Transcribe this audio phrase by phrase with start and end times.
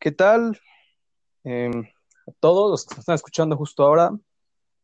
[0.00, 0.58] ¿Qué tal?
[1.44, 1.82] Em,
[2.26, 4.10] a todos los que nos están escuchando justo ahora,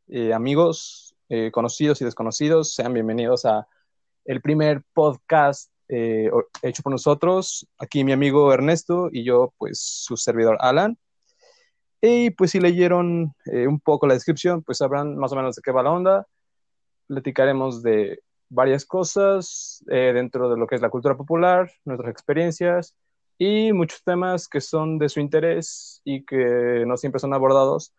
[0.08, 3.68] eh, amigos, eh, conocidos y desconocidos, sean bienvenidos a
[4.24, 6.30] el primer podcast eh,
[6.62, 7.66] hecho por nosotros.
[7.78, 10.98] Aquí mi amigo Ernesto y yo, pues su servidor Alan.
[12.00, 15.70] Y pues si leyeron un poco la descripción, pues sabrán más o menos de qué
[15.70, 16.26] va la onda.
[17.06, 22.94] Platicaremos de varias cosas dentro de lo que es la cultura popular, nuestras experiencias
[23.38, 27.92] y muchos temas que son de su interés y que no siempre son abordados.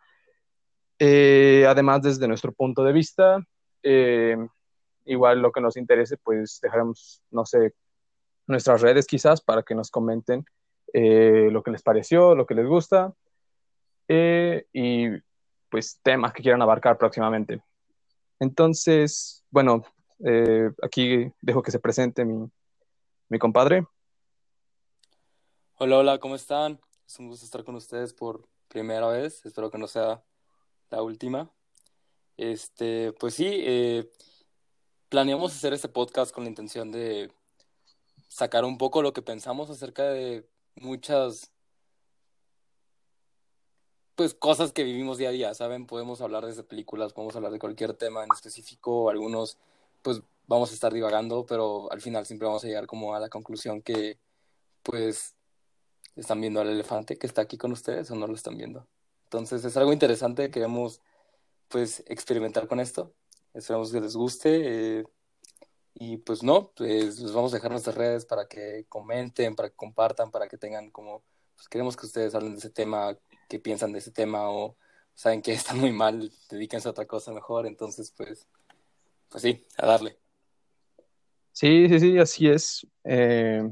[0.97, 3.45] Eh, además, desde nuestro punto de vista,
[3.83, 4.37] eh,
[5.05, 7.73] igual lo que nos interese, pues dejaremos, no sé,
[8.47, 10.45] nuestras redes quizás para que nos comenten
[10.93, 13.13] eh, lo que les pareció, lo que les gusta
[14.07, 15.09] y
[15.69, 17.61] pues temas que quieran abarcar próximamente.
[18.39, 19.83] Entonces, bueno,
[20.81, 22.49] aquí dejo que se presente mi,
[23.29, 23.85] mi compadre.
[25.77, 26.79] Hola, hola, ¿cómo están?
[27.05, 29.45] Es un gusto estar con ustedes por primera vez.
[29.45, 30.23] Espero que no sea
[30.89, 31.51] la última.
[32.37, 34.09] Este, pues sí, eh,
[35.09, 37.31] planeamos hacer este podcast con la intención de
[38.27, 41.51] sacar un poco lo que pensamos acerca de muchas
[44.15, 45.85] pues cosas que vivimos día a día, ¿saben?
[45.85, 49.57] Podemos hablar desde películas, podemos hablar de cualquier tema en específico, algunos
[50.05, 53.27] pues vamos a estar divagando, pero al final siempre vamos a llegar como a la
[53.27, 54.19] conclusión que
[54.83, 55.33] pues
[56.15, 58.87] están viendo al elefante que está aquí con ustedes o no lo están viendo.
[59.23, 61.01] Entonces es algo interesante, queremos
[61.69, 63.15] pues experimentar con esto,
[63.55, 65.03] esperamos que les guste eh,
[65.95, 69.75] y pues no, pues les vamos a dejar nuestras redes para que comenten, para que
[69.75, 71.23] compartan, para que tengan como,
[71.55, 73.17] pues queremos que ustedes hablen de ese tema,
[73.49, 74.77] qué piensan de ese tema o
[75.15, 78.47] saben que están muy mal, dedíquense a otra cosa mejor, entonces pues,
[79.29, 80.17] pues sí, a darle.
[81.51, 82.87] Sí, sí, sí, así es.
[83.03, 83.63] Eh,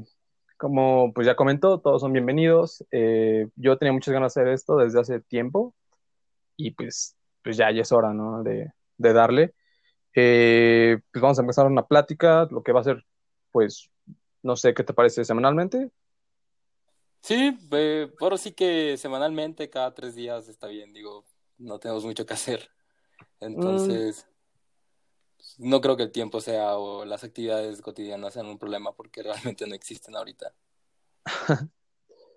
[0.56, 2.84] como pues ya comentó, todos son bienvenidos.
[2.90, 5.74] Eh, yo tenía muchas ganas de hacer esto desde hace tiempo
[6.56, 8.42] y pues, pues ya, ya es hora, ¿no?
[8.42, 9.54] De, de darle.
[10.14, 13.04] Eh, pues vamos a empezar una plática, lo que va a ser,
[13.50, 13.90] pues,
[14.42, 15.90] no sé, ¿qué te parece semanalmente?
[17.20, 21.24] Sí, eh, bueno, sí que semanalmente, cada tres días está bien, digo,
[21.58, 22.70] no tenemos mucho que hacer.
[23.40, 23.44] Mm.
[23.46, 24.28] Entonces,
[25.58, 29.66] no creo que el tiempo sea o las actividades cotidianas sean un problema porque realmente
[29.66, 30.52] no existen ahorita.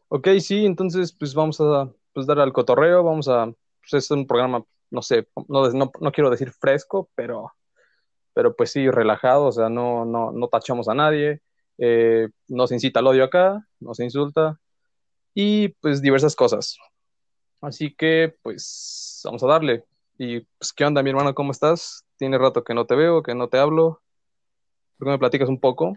[0.10, 3.46] ok, sí, entonces pues vamos a pues, dar al cotorreo, vamos a,
[3.82, 7.54] pues es un programa, no sé, no, no, quiero decir fresco, pero,
[8.34, 11.42] pero pues sí, relajado, o sea, no, no, no tachamos a nadie,
[11.78, 14.60] eh, no incita al odio acá, no se insulta
[15.34, 16.78] y pues diversas cosas.
[17.62, 19.86] Así que pues vamos a darle.
[20.18, 21.36] Y pues, ¿qué onda, mi hermano?
[21.36, 22.07] ¿Cómo estás?
[22.18, 24.02] Tiene rato que no te veo, que no te hablo.
[24.98, 25.96] ¿Por qué me platicas un poco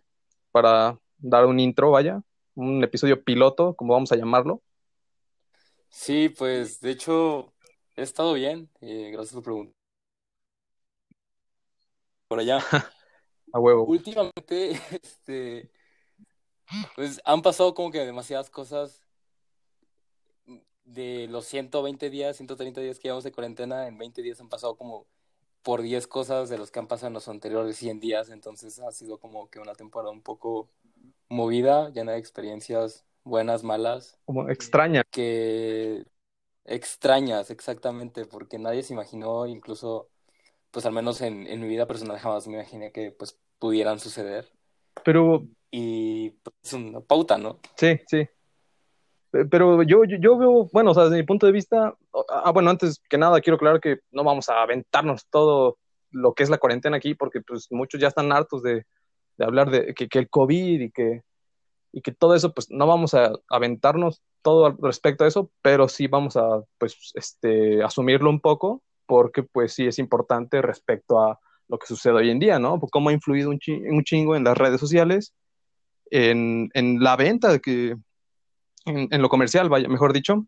[0.53, 2.23] para dar un intro, vaya?
[2.55, 4.63] Un episodio piloto, como vamos a llamarlo.
[5.89, 7.53] Sí, pues de hecho
[7.97, 8.71] he estado bien.
[8.81, 9.75] Eh, gracias por preguntar.
[12.29, 12.59] Por allá.
[13.53, 13.85] a huevo.
[13.85, 15.71] Últimamente, este,
[16.95, 19.03] pues han pasado como que demasiadas cosas
[20.85, 24.77] de los 120 días, 130 días que llevamos de cuarentena, en 20 días han pasado
[24.77, 25.07] como
[25.63, 28.93] por 10 cosas de los que han pasado en los anteriores 100 días, entonces ha
[28.93, 30.69] sido como que una temporada un poco
[31.29, 34.19] movida, llena de experiencias buenas, malas.
[34.25, 35.03] Como extraña.
[35.11, 36.05] Que
[36.65, 40.09] extrañas, exactamente, porque nadie se imaginó, incluso,
[40.71, 44.51] pues al menos en, en mi vida personal jamás me imaginé que pues pudieran suceder.
[45.05, 45.47] Pero...
[45.71, 47.61] Y pues, es una pauta, ¿no?
[47.77, 48.29] Sí, sí.
[49.31, 51.95] Pero yo, yo, veo, bueno, o sea, desde mi punto de vista,
[52.29, 55.79] ah, bueno, antes que nada quiero aclarar que no vamos a aventarnos todo
[56.11, 58.87] lo que es la cuarentena aquí, porque pues muchos ya están hartos de,
[59.37, 61.23] de hablar de que, que, el COVID y que,
[61.93, 66.09] y que todo eso, pues no vamos a aventarnos todo respecto a eso, pero sí
[66.09, 71.39] vamos a, pues, este, asumirlo un poco, porque pues sí es importante respecto a
[71.69, 72.81] lo que sucede hoy en día, ¿no?
[72.81, 75.35] Cómo ha influido un, chingo en las redes sociales,
[76.11, 77.95] en, en la venta que
[78.85, 80.47] en, lo comercial, vaya, mejor dicho.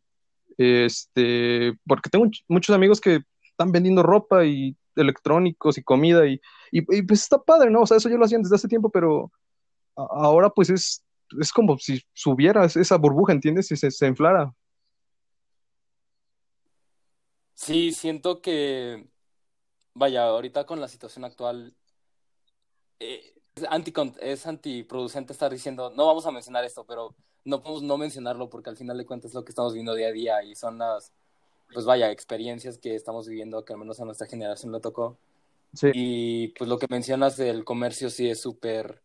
[0.59, 6.41] Este, porque tengo muchos amigos que están vendiendo ropa y electrónicos y comida y,
[6.71, 7.83] y, pues está padre, ¿no?
[7.83, 9.31] O sea, eso yo lo hacía desde hace tiempo, pero
[9.97, 11.05] ahora pues es,
[11.41, 13.69] es como si subiera esa burbuja, ¿entiendes?
[13.69, 14.53] Si se, se inflara.
[17.55, 19.07] Sí, siento que,
[19.95, 21.75] vaya, ahorita con la situación actual,
[22.99, 23.35] eh,
[23.69, 27.15] anti, es antiproducente estar diciendo, no vamos a mencionar esto, pero
[27.45, 30.09] no podemos no mencionarlo porque al final de cuentas es lo que estamos viviendo día
[30.09, 31.13] a día y son las,
[31.73, 35.19] pues vaya, experiencias que estamos viviendo que al menos a nuestra generación le tocó.
[35.75, 35.91] Sí.
[35.95, 39.03] Y pues lo que mencionas del comercio sí es súper,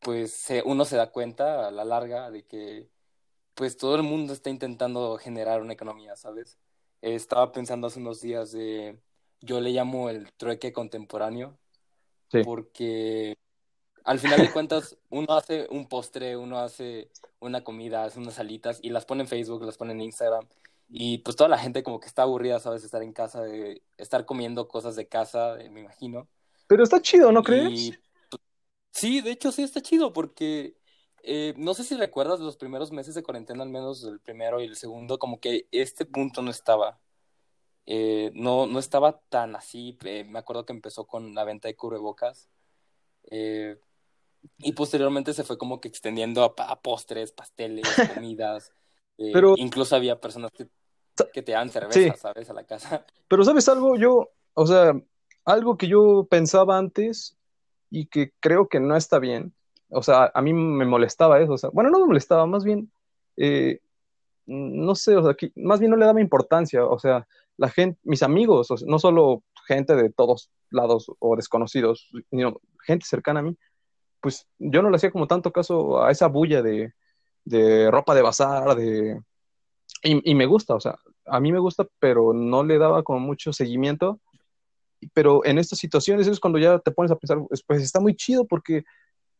[0.00, 2.88] pues uno se da cuenta a la larga de que
[3.54, 6.58] pues todo el mundo está intentando generar una economía, ¿sabes?
[7.02, 8.98] estaba pensando hace unos días de,
[9.40, 11.58] yo le llamo el trueque contemporáneo,
[12.44, 13.36] porque
[14.10, 18.80] al final de cuentas uno hace un postre, uno hace una comida, hace unas salitas
[18.82, 20.44] y las pone en Facebook, las pone en Instagram
[20.88, 22.82] y pues toda la gente como que está aburrida, ¿sabes?
[22.82, 26.26] Estar en casa, de estar comiendo cosas de casa, me imagino.
[26.66, 28.00] Pero está chido, ¿no crees?
[28.28, 28.42] Pues,
[28.90, 30.74] sí, de hecho sí está chido porque
[31.22, 34.64] eh, no sé si recuerdas los primeros meses de cuarentena, al menos el primero y
[34.64, 36.98] el segundo, como que este punto no estaba.
[37.86, 39.96] Eh, no, no estaba tan así.
[40.04, 42.48] Eh, me acuerdo que empezó con la venta de cubrebocas.
[44.58, 47.84] Y posteriormente se fue como que extendiendo a, postres, pasteles,
[48.14, 48.72] comidas.
[49.16, 49.54] Pero...
[49.56, 50.68] Incluso había personas que,
[51.32, 52.48] que te dan cerveza, ¿sabes?
[52.50, 53.04] A la casa.
[53.28, 53.96] Pero ¿sabes algo?
[53.96, 54.92] Yo, o sea,
[55.44, 57.36] algo que yo pensaba antes
[57.90, 59.54] y que creo que no está bien
[59.90, 62.90] o sea, a mí me molestaba eso, o sea, bueno, no me molestaba, más bien,
[63.36, 63.80] eh,
[64.46, 67.26] no sé, o sea, más bien no le daba importancia, o sea,
[67.56, 73.40] la gente, mis amigos, no solo gente de todos lados o desconocidos, sino gente cercana
[73.40, 73.56] a mí,
[74.20, 76.92] pues yo no le hacía como tanto caso a esa bulla de,
[77.44, 79.20] de ropa de bazar, de...
[80.02, 83.20] Y, y, me gusta, o sea, a mí me gusta, pero no le daba como
[83.20, 84.20] mucho seguimiento.
[85.14, 88.14] Pero en estas situaciones es cuando ya te pones a pensar, pues, pues está muy
[88.14, 88.84] chido porque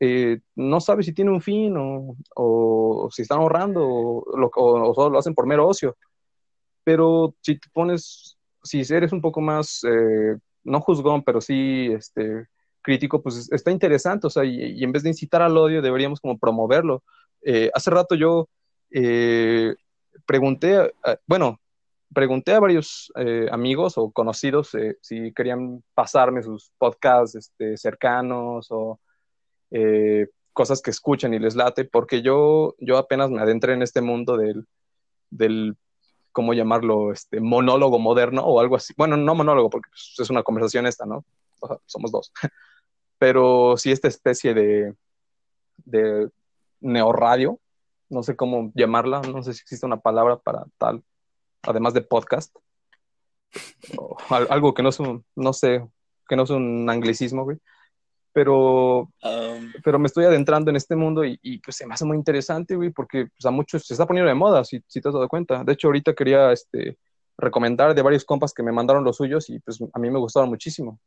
[0.00, 4.50] eh, no sabe si tiene un fin o, si están ahorrando o, lo,
[4.94, 5.96] solo lo hacen por mero ocio.
[6.84, 12.46] Pero si te pones, si eres un poco más, eh, no juzgón, pero sí este,
[12.82, 16.38] crítico, pues está interesante, o sea, y, en vez de incitar al odio, deberíamos como
[16.38, 17.02] promoverlo.
[17.42, 18.48] Eh, hace rato yo
[20.26, 20.92] pregunté,
[21.26, 21.60] bueno,
[22.12, 23.12] pregunté a varios
[23.52, 28.98] amigos o conocidos si querían pasarme sus podcasts este, cercanos o
[29.70, 34.00] eh, cosas que escuchan y les late, porque yo, yo apenas me adentré en este
[34.00, 34.66] mundo del,
[35.30, 35.76] del
[36.32, 37.12] ¿cómo llamarlo?
[37.12, 38.92] Este, monólogo moderno o algo así.
[38.96, 41.24] Bueno, no monólogo, porque pues, es una conversación esta, ¿no?
[41.86, 42.32] somos dos.
[43.18, 44.94] Pero sí esta especie de,
[45.78, 46.30] de
[46.80, 47.60] neorradio,
[48.08, 51.04] no sé cómo llamarla, no sé si existe una palabra para tal,
[51.62, 52.56] además de podcast.
[54.48, 55.86] algo que no es un, no sé,
[56.28, 57.58] que no es un anglicismo, güey
[58.32, 59.12] pero,
[59.82, 62.90] pero me estoy adentrando en este mundo y, pues se me hace muy interesante, güey,
[62.90, 65.64] porque pues, a muchos se está poniendo de moda, si, si te has dado cuenta.
[65.64, 66.98] De hecho, ahorita quería este,
[67.36, 70.48] recomendar de varios compas que me mandaron los suyos y pues a mí me gustaron
[70.48, 71.00] muchísimo.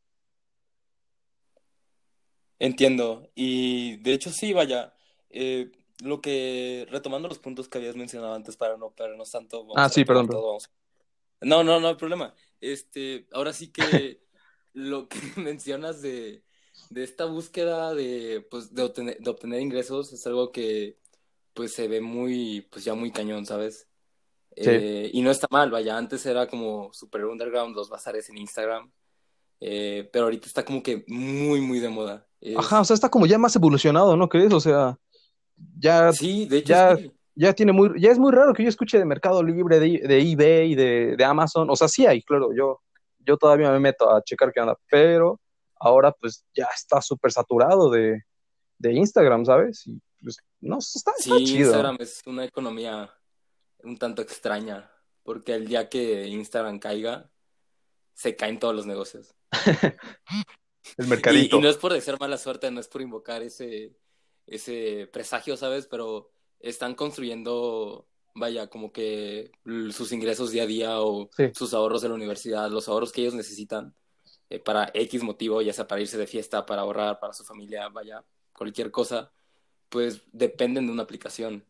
[2.59, 4.93] Entiendo, y de hecho sí, vaya,
[5.29, 5.71] eh,
[6.03, 9.67] lo que, retomando los puntos que habías mencionado antes para no perdernos tanto.
[9.75, 10.29] ah, sí, perdón.
[11.41, 12.33] No, no, no hay problema.
[12.61, 14.21] Este, ahora sí que
[14.73, 16.43] lo que mencionas de
[16.89, 20.97] de esta búsqueda de, pues, de, obtener, de obtener ingresos es algo que
[21.53, 23.87] pues se ve muy, pues ya muy cañón, ¿sabes?
[24.55, 28.91] Eh, y no está mal, vaya, antes era como super underground los bazares en Instagram,
[29.59, 32.27] eh, pero ahorita está como que muy, muy de moda.
[32.57, 34.53] Ajá, o sea, está como ya más evolucionado, ¿no crees?
[34.53, 34.97] O sea,
[35.79, 36.11] ya...
[36.11, 36.97] Sí, de hecho ya,
[37.35, 40.31] ya tiene muy, ya es muy raro que yo escuche de Mercado Libre, de, de
[40.31, 42.81] eBay, de, de Amazon, o sea, sí hay, claro, yo,
[43.19, 45.39] yo todavía me meto a checar qué onda, pero
[45.79, 48.21] ahora pues ya está súper saturado de,
[48.79, 49.87] Instagram, ¿sabes?
[49.87, 53.09] Y pues no, está, sí, Instagram es una economía
[53.81, 54.91] un tanto extraña,
[55.23, 57.29] porque el día que Instagram caiga,
[58.13, 59.33] se caen todos los negocios.
[60.97, 61.57] el mercadito.
[61.57, 63.95] Y, no es por decir mala suerte, no es por invocar ese,
[64.47, 65.87] ese presagio, ¿sabes?
[65.87, 69.51] Pero están construyendo, vaya, como que
[69.91, 73.33] sus ingresos día a día o sus ahorros de la universidad, los ahorros que ellos
[73.33, 73.93] necesitan
[74.49, 77.89] eh, para X motivo, ya sea para irse de fiesta, para ahorrar, para su familia,
[77.89, 78.23] vaya,
[78.53, 79.31] cualquier cosa,
[79.89, 81.65] pues dependen de una aplicación.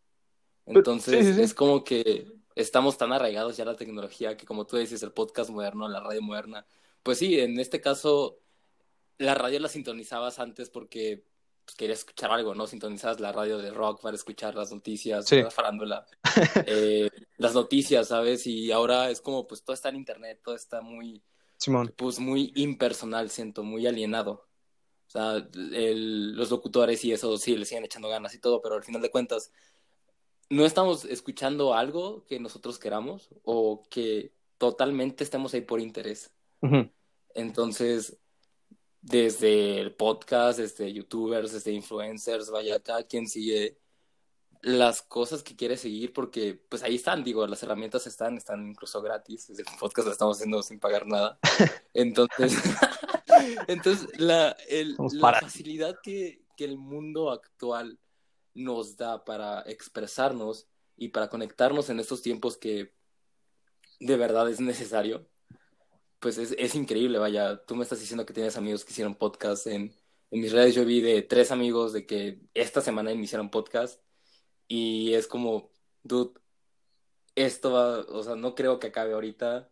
[0.65, 5.03] Entonces, es como que estamos tan arraigados ya a la tecnología que, como tú dices,
[5.03, 6.65] el podcast moderno, la radio moderna,
[7.01, 8.39] pues sí, en este caso,
[9.17, 11.23] la radio la sintonizabas antes porque
[11.65, 12.67] pues, querías escuchar algo, ¿no?
[12.67, 16.05] Sintonizabas la radio de rock para escuchar las noticias, la farándula,
[16.65, 18.45] eh, las noticias, ¿sabes?
[18.47, 21.23] Y ahora es como, pues todo está en internet, todo está muy
[21.95, 24.47] pues muy impersonal, siento, muy alienado.
[25.07, 28.83] O sea, los locutores y eso sí le siguen echando ganas y todo, pero al
[28.83, 29.51] final de cuentas,
[30.49, 36.31] no estamos escuchando algo que nosotros queramos o que totalmente estemos ahí por interés.
[37.35, 38.17] Entonces,
[39.03, 43.77] desde el podcast, desde youtubers, desde influencers, vaya, cada quien sigue
[44.61, 49.01] las cosas que quiere seguir porque pues ahí están, digo, las herramientas están, están incluso
[49.01, 51.37] gratis, desde el podcast lo estamos haciendo sin pagar nada.
[51.93, 52.53] Entonces,
[53.67, 57.99] entonces la, el, la facilidad que, que el mundo actual
[58.53, 62.93] nos da para expresarnos y para conectarnos en estos tiempos que
[63.99, 65.27] de verdad es necesario,
[66.23, 69.67] pues es, es increíble, vaya, tú me estás diciendo que tienes amigos que hicieron podcast
[69.67, 69.93] en,
[70.31, 74.01] mis redes, yo vi de tres amigos de que esta semana iniciaron podcast
[74.67, 75.69] y es como,
[76.03, 76.39] dude,
[77.35, 79.69] esto va, o sea, no creo que acabe ahorita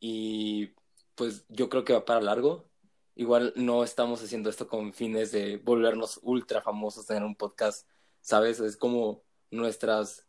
[0.00, 0.68] y
[1.14, 2.68] pues yo creo que va para largo.
[3.14, 7.88] Igual no estamos haciendo esto con fines de volvernos ultra famosos, tener un podcast,
[8.20, 8.60] ¿sabes?
[8.60, 10.26] Es como nuestras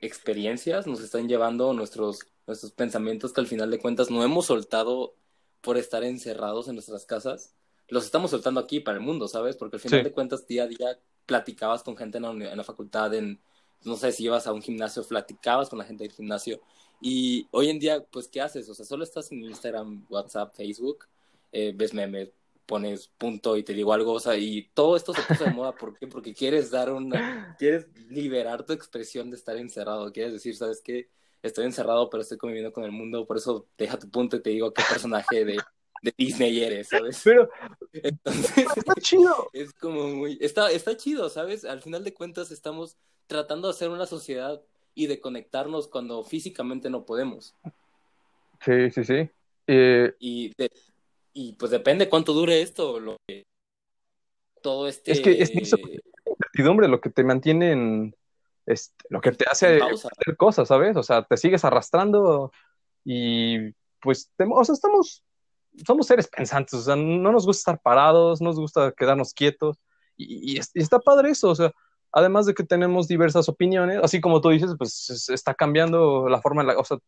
[0.00, 5.14] experiencias nos están llevando, nuestros, nuestros pensamientos que al final de cuentas no hemos soltado
[5.60, 7.54] por estar encerrados en nuestras casas,
[7.88, 9.56] los estamos soltando aquí para el mundo, ¿sabes?
[9.56, 12.64] Porque al final de cuentas día a día platicabas con gente en la, en la
[12.64, 13.40] facultad, en,
[13.82, 16.60] no sé si ibas a un gimnasio, platicabas con la gente del gimnasio.
[17.00, 18.68] Y hoy en día, pues, ¿qué haces?
[18.68, 21.06] O sea, solo estás en Instagram, WhatsApp, Facebook,
[21.52, 22.30] eh, ves memes,
[22.66, 25.74] pones punto y te digo algo, o sea, y todo esto se puso de moda,
[25.74, 26.06] ¿por qué?
[26.06, 31.08] Porque quieres dar una, quieres liberar tu expresión de estar encerrado, quieres decir, ¿sabes qué?
[31.44, 34.48] Estoy encerrado, pero estoy conviviendo con el mundo, por eso deja tu punto y te
[34.50, 35.58] digo qué personaje de,
[36.02, 37.20] de Disney eres, ¿sabes?
[37.22, 37.50] Pero
[37.92, 39.50] Entonces, está chido.
[39.52, 41.66] Es como muy, está, está chido, ¿sabes?
[41.66, 42.96] Al final de cuentas estamos
[43.26, 44.62] tratando de hacer una sociedad
[44.94, 47.54] y de conectarnos cuando físicamente no podemos.
[48.64, 49.30] Sí, sí, sí.
[49.66, 50.50] Eh, y,
[51.34, 53.44] y pues depende cuánto dure esto, lo que,
[54.62, 55.12] todo este...
[55.12, 58.16] Es que es incertidumbre lo que te mantiene en...
[58.66, 60.96] Este, lo que te hace hacer cosas, ¿sabes?
[60.96, 62.50] O sea, te sigues arrastrando
[63.04, 65.22] y pues, o sea, estamos,
[65.86, 69.78] somos seres pensantes, o sea, no nos gusta estar parados, no nos gusta quedarnos quietos
[70.16, 71.72] y, y está padre eso, o sea,
[72.14, 76.62] además de que tenemos diversas opiniones, así como tú dices, pues está cambiando la forma,
[76.62, 76.98] la, o sea,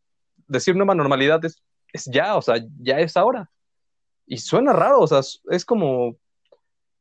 [0.49, 3.51] decir nueva normalidad es, es, ya, o sea, ya es ahora.
[4.27, 5.21] Y suena raro, o sea,
[5.51, 6.17] es como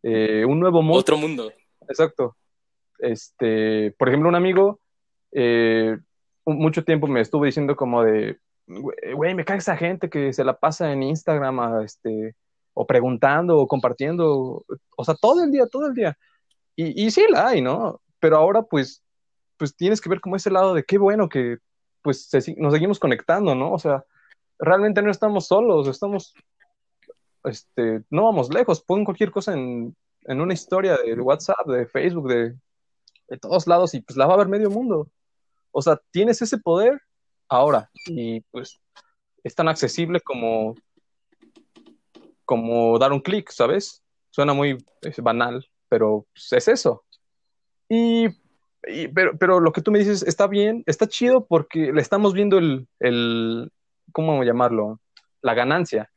[0.03, 1.00] eh, un nuevo mundo.
[1.00, 1.51] Otro mundo.
[1.89, 2.38] Exacto.
[2.99, 4.79] Este, por ejemplo, un amigo,
[5.31, 5.97] eh,
[6.45, 10.57] mucho tiempo me estuvo diciendo como de, güey, me cae esa gente que se la
[10.57, 12.35] pasa en Instagram, a, este,
[12.73, 14.65] o preguntando, o compartiendo,
[14.97, 16.17] o sea, todo el día, todo el día.
[16.75, 18.01] Y, y sí la hay, ¿no?
[18.19, 19.03] Pero ahora pues,
[19.57, 21.57] pues tienes que ver como ese lado de qué bueno que
[22.01, 23.71] pues nos seguimos conectando, ¿no?
[23.71, 24.03] O sea,
[24.59, 26.33] realmente no estamos solos, estamos,
[27.45, 32.29] este, no vamos lejos, pon cualquier cosa en, en una historia de WhatsApp, de Facebook,
[32.29, 32.55] de,
[33.27, 35.10] de todos lados y pues la va a ver medio mundo.
[35.72, 37.01] O sea, tienes ese poder
[37.50, 38.79] ahora y pues
[39.44, 40.75] es tan accesible como
[42.46, 44.03] como dar un clic, ¿sabes?
[44.29, 44.77] Suena muy
[45.17, 47.03] banal, pero pues, es eso.
[47.89, 48.29] Y,
[49.13, 52.58] pero, pero lo que tú me dices está bien, está chido porque le estamos viendo
[52.58, 53.72] el, el
[54.12, 55.00] ¿cómo llamarlo?
[55.41, 56.12] La ganancia.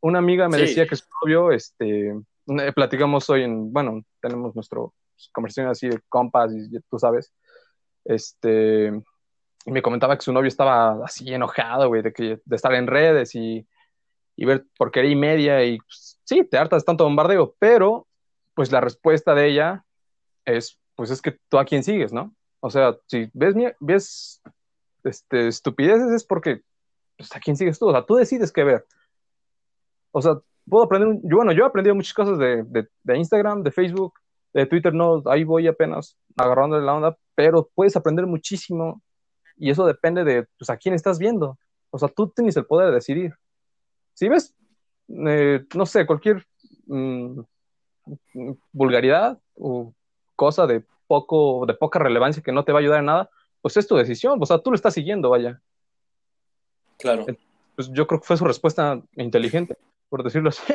[0.00, 4.94] Una amiga me decía que su novio, este, eh, platicamos hoy en, bueno, tenemos nuestro
[5.32, 7.32] conversación así de compas y tú sabes,
[8.04, 8.92] este,
[9.66, 12.86] y me comentaba que su novio estaba así enojado, güey, de, que, de estar en
[12.86, 13.66] redes y,
[14.36, 18.06] y ver porquería y media y pues, sí, te hartas tanto bombardeo, pero
[18.54, 19.84] pues la respuesta de ella
[20.44, 22.34] es, pues es que tú a quién sigues, ¿no?
[22.60, 24.42] O sea, si ves, ves
[25.04, 26.62] este, estupideces es porque,
[27.16, 27.88] pues, ¿a quién sigues tú?
[27.88, 28.86] O sea, tú decides qué ver.
[30.12, 32.64] O sea, puedo aprender, yo, bueno, yo he aprendido muchas cosas de,
[33.02, 34.14] de, Instagram, de Facebook,
[34.52, 39.02] de Twitter, no, ahí voy apenas agarrando la onda, pero puedes aprender muchísimo
[39.56, 41.58] y eso depende de, pues, a quién estás viendo.
[41.90, 43.34] O sea, tú tienes el poder de decidir.
[44.14, 44.54] Si ves,
[45.08, 46.44] eh, no sé, cualquier
[46.86, 47.40] mm,
[48.72, 49.94] vulgaridad o
[50.36, 53.30] cosa de poco, de poca relevancia que no te va a ayudar en nada,
[53.60, 55.60] pues es tu decisión, o sea, tú lo estás siguiendo, vaya.
[56.98, 57.26] Claro.
[57.74, 59.76] Pues yo creo que fue su respuesta inteligente,
[60.08, 60.72] por decirlo así.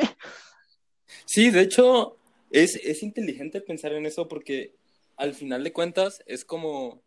[1.24, 2.16] Sí, de hecho,
[2.50, 4.74] es, es inteligente pensar en eso porque
[5.16, 7.02] al final de cuentas es como,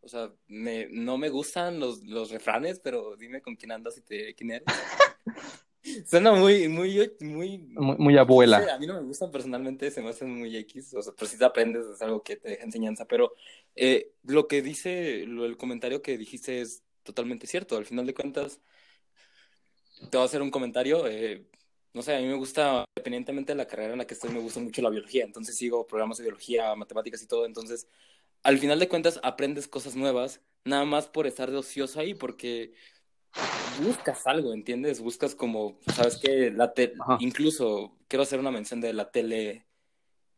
[0.00, 4.02] o sea, me, no me gustan los, los refranes, pero dime con quién andas y
[4.02, 4.66] te quién eres.
[6.06, 8.74] Suena muy, muy, muy, muy, abuela.
[8.74, 11.38] a mí no me gustan personalmente, se me hacen muy X, o sea, pero si
[11.38, 13.32] te aprendes es algo que te deja enseñanza, pero
[13.74, 18.14] eh, lo que dice, lo, el comentario que dijiste es totalmente cierto, al final de
[18.14, 18.60] cuentas,
[20.10, 21.46] te voy a hacer un comentario, eh,
[21.92, 24.40] no sé, a mí me gusta, independientemente de la carrera en la que estoy, me
[24.40, 27.88] gusta mucho la biología, entonces sigo programas de biología, matemáticas y todo, entonces,
[28.42, 32.72] al final de cuentas, aprendes cosas nuevas, nada más por estar de ocioso ahí, porque
[33.82, 35.00] buscas algo, ¿entiendes?
[35.00, 36.50] Buscas como, ¿sabes qué?
[36.50, 36.72] La
[37.20, 39.66] incluso quiero hacer una mención de la tele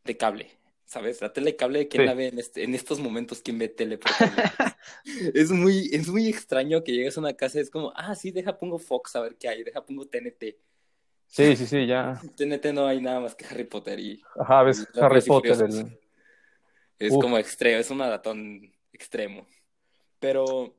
[0.03, 0.51] de cable,
[0.85, 1.21] ¿sabes?
[1.21, 3.41] La tele de cable, ¿quién la ve en, este, en estos momentos?
[3.41, 4.11] ¿Quién ve tele por
[5.33, 8.31] es, muy, es muy extraño que llegues a una casa y es como, ah, sí,
[8.31, 10.57] deja pongo Fox a ver qué hay, deja pongo TNT.
[11.31, 12.21] Sí, sí, sí, ya.
[12.37, 14.21] TNT no hay nada más que Harry Potter y...
[14.37, 15.57] Ajá, ves y Harry Potter.
[15.61, 15.99] El-
[16.99, 17.21] Es Uf.
[17.23, 19.47] como extremo, es un maratón extremo.
[20.19, 20.77] Pero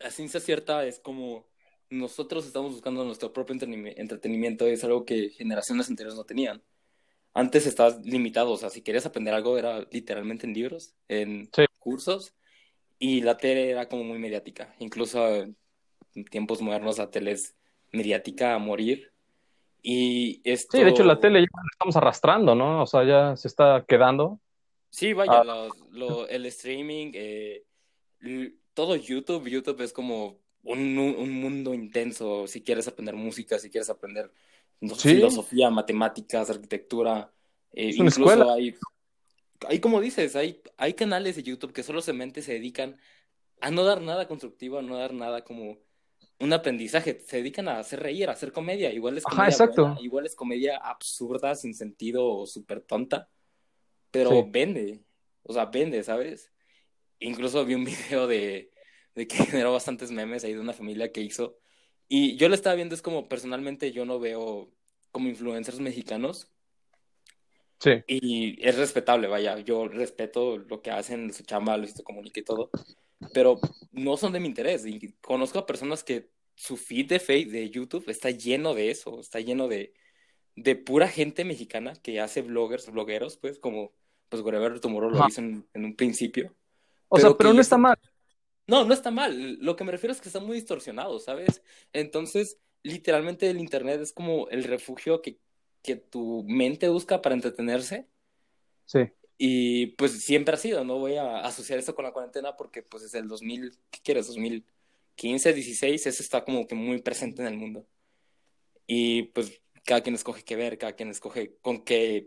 [0.00, 1.46] la ciencia cierta es como
[1.90, 6.62] nosotros estamos buscando nuestro propio entretenimi- entretenimiento, es algo que generaciones anteriores no tenían.
[7.34, 11.66] Antes estabas limitado, o sea, si querías aprender algo era literalmente en libros, en Sí.
[11.78, 12.34] cursos,
[12.98, 14.74] y la tele era como muy mediática.
[14.80, 15.56] Incluso en
[16.30, 17.54] tiempos modernos la tele es
[17.92, 19.12] mediática a morir.
[19.82, 20.76] Y esto...
[20.76, 22.82] Sí, de hecho la tele ya la estamos arrastrando, ¿no?
[22.82, 24.40] O sea, ya se está quedando.
[24.90, 25.44] Sí, vaya, Ah.
[25.44, 27.64] lo- lo- el streaming, eh,
[28.74, 32.46] todo YouTube, YouTube es como un, un mundo intenso.
[32.46, 34.32] Si quieres aprender música, si quieres aprender
[34.96, 35.14] Sí.
[35.14, 37.32] filosofía, matemáticas, arquitectura,
[37.72, 38.54] eh, Es una incluso escuela.
[38.54, 38.74] hay,
[39.68, 42.96] hay, como dices, hay, hay canales de YouTube que solamente se dedican
[43.60, 45.78] a no dar nada constructivo, a no dar nada como
[46.40, 47.20] un aprendizaje.
[47.26, 48.92] Se dedican a hacer reír, a hacer comedia.
[48.92, 49.82] Igual es Ajá, comedia exacto.
[49.86, 53.28] buena, igual es comedia absurda, sin sentido o súper tonta,
[54.10, 54.44] pero Sí.
[54.48, 55.00] vende.
[55.42, 56.52] O sea, vende, ¿sabes?
[57.20, 57.84] Incluso vi un
[58.20, 58.70] video de,
[59.14, 61.58] de que generó bastantes memes ahí de una familia que hizo.
[62.08, 64.70] Y yo lo estaba viendo, es como personalmente yo no veo
[65.10, 66.50] como influencers mexicanos
[67.80, 67.90] Sí.
[68.06, 72.70] y es respetable, vaya, yo respeto lo que hacen, su chamba, Luisito Comunica y todo,
[73.32, 73.60] pero
[73.92, 74.86] no son de mi interés.
[74.86, 79.20] Y conozco a personas que su feed de Face, de YouTube, está lleno de eso,
[79.20, 79.94] está lleno de,
[80.56, 83.92] de pura gente mexicana que hace bloggers, blogueros, pues, como
[84.28, 86.54] pues Wherever Tomorrow lo hizo en, en un principio.
[87.08, 87.96] O sea, Pero que no está mal.
[88.66, 89.58] No, no está mal.
[89.60, 91.62] Lo que me refiero es que está muy distorsionado, ¿sabes?
[91.94, 95.40] Entonces, literalmente el Internet es como el refugio que,
[95.82, 98.08] que tu mente busca para entretenerse.
[98.84, 99.10] Sí.
[99.40, 103.04] Y pues siempre ha sido, no voy a asociar esto con la cuarentena porque pues
[103.04, 104.26] es el 2000, ¿qué quieres?
[104.26, 107.86] 2015, 16, eso está como que muy presente en el mundo.
[108.86, 112.26] Y pues cada quien escoge qué ver, cada quien escoge con qué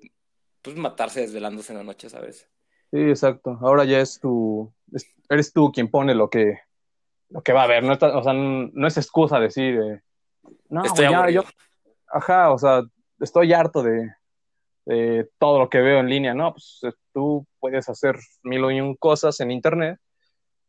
[0.62, 2.48] pues matarse desvelándose en la noche, ¿sabes?
[2.92, 3.58] Sí, exacto.
[3.62, 6.60] Ahora ya es tu, es- eres tú quien pone lo que,
[7.30, 7.84] lo que va a haber.
[7.84, 10.02] No está- o sea, n- no es excusa decir, eh,
[10.70, 11.44] no, Estoy ya, yo,
[12.08, 12.84] ajá, o sea,
[13.20, 14.14] estoy harto de,
[14.86, 16.34] de todo lo que veo en línea.
[16.34, 20.00] No, pues eh, tú puedes hacer mil y un cosas en internet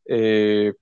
[0.07, 0.73] eh,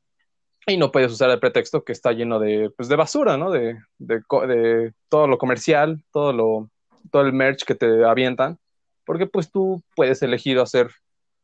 [0.67, 3.51] y no puedes usar el pretexto que está lleno de, pues, de basura, ¿no?
[3.51, 6.71] De, de, de todo lo comercial, todo lo,
[7.11, 8.59] todo el merch que te avientan,
[9.05, 10.91] porque pues tú puedes elegir hacer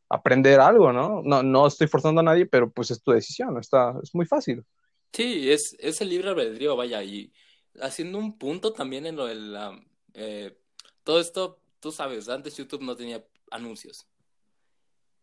[0.09, 1.21] aprender algo, ¿no?
[1.23, 4.63] No, no estoy forzando a nadie, pero pues es tu decisión, está, es muy fácil.
[5.11, 7.33] Sí, es, es el libre albedrío, vaya, y
[7.81, 9.77] haciendo un punto también en lo de la...
[10.13, 10.57] eh,
[11.03, 14.07] todo esto, tú sabes, antes YouTube no tenía anuncios.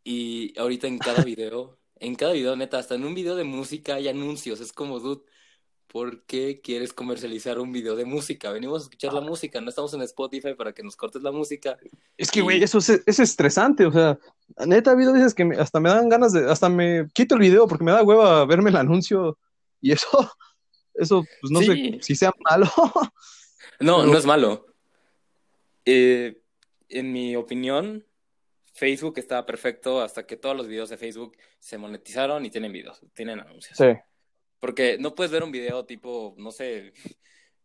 [0.05, 3.95] Y ahorita en cada video, en cada video, neta, hasta en un video de música
[3.95, 4.61] hay anuncios.
[4.61, 5.23] Es como, dude,
[5.89, 8.51] ¿por qué quieres comercializar un video de música?
[8.51, 11.79] Venimos a escuchar la música, no estamos en Spotify para que nos cortes la música.
[12.19, 14.19] Es que, güey, eso es, es estresante, o sea,
[14.67, 17.41] neta, ha habido veces que me- hasta me dan ganas de, hasta me quito el
[17.43, 19.39] video porque me da hueva verme el anuncio
[19.81, 20.09] y eso,
[20.95, 21.67] eso, pues no Sí.
[21.67, 22.67] sé si sea malo.
[23.81, 24.67] No, Pero- no es malo.
[25.87, 26.41] Eh,
[26.99, 28.07] en mi opinión,
[28.73, 33.01] Facebook estaba perfecto hasta que todos los videos de Facebook se monetizaron y tienen videos,
[33.15, 33.77] tienen anuncios.
[33.77, 34.01] Sí,
[34.59, 36.93] Porque no puedes ver un video tipo, no sé,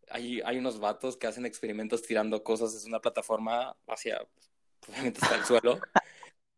[0.10, 4.22] hay, hay unos vatos que hacen experimentos tirando cosas desde una plataforma hacia,
[4.88, 5.80] obviamente hasta el suelo.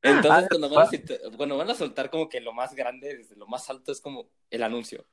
[0.04, 3.18] Entonces, Ah, cuando van, a soltar, cuando van a soltar como que lo más grande,
[3.18, 5.06] desde lo más alto, es como el anuncio.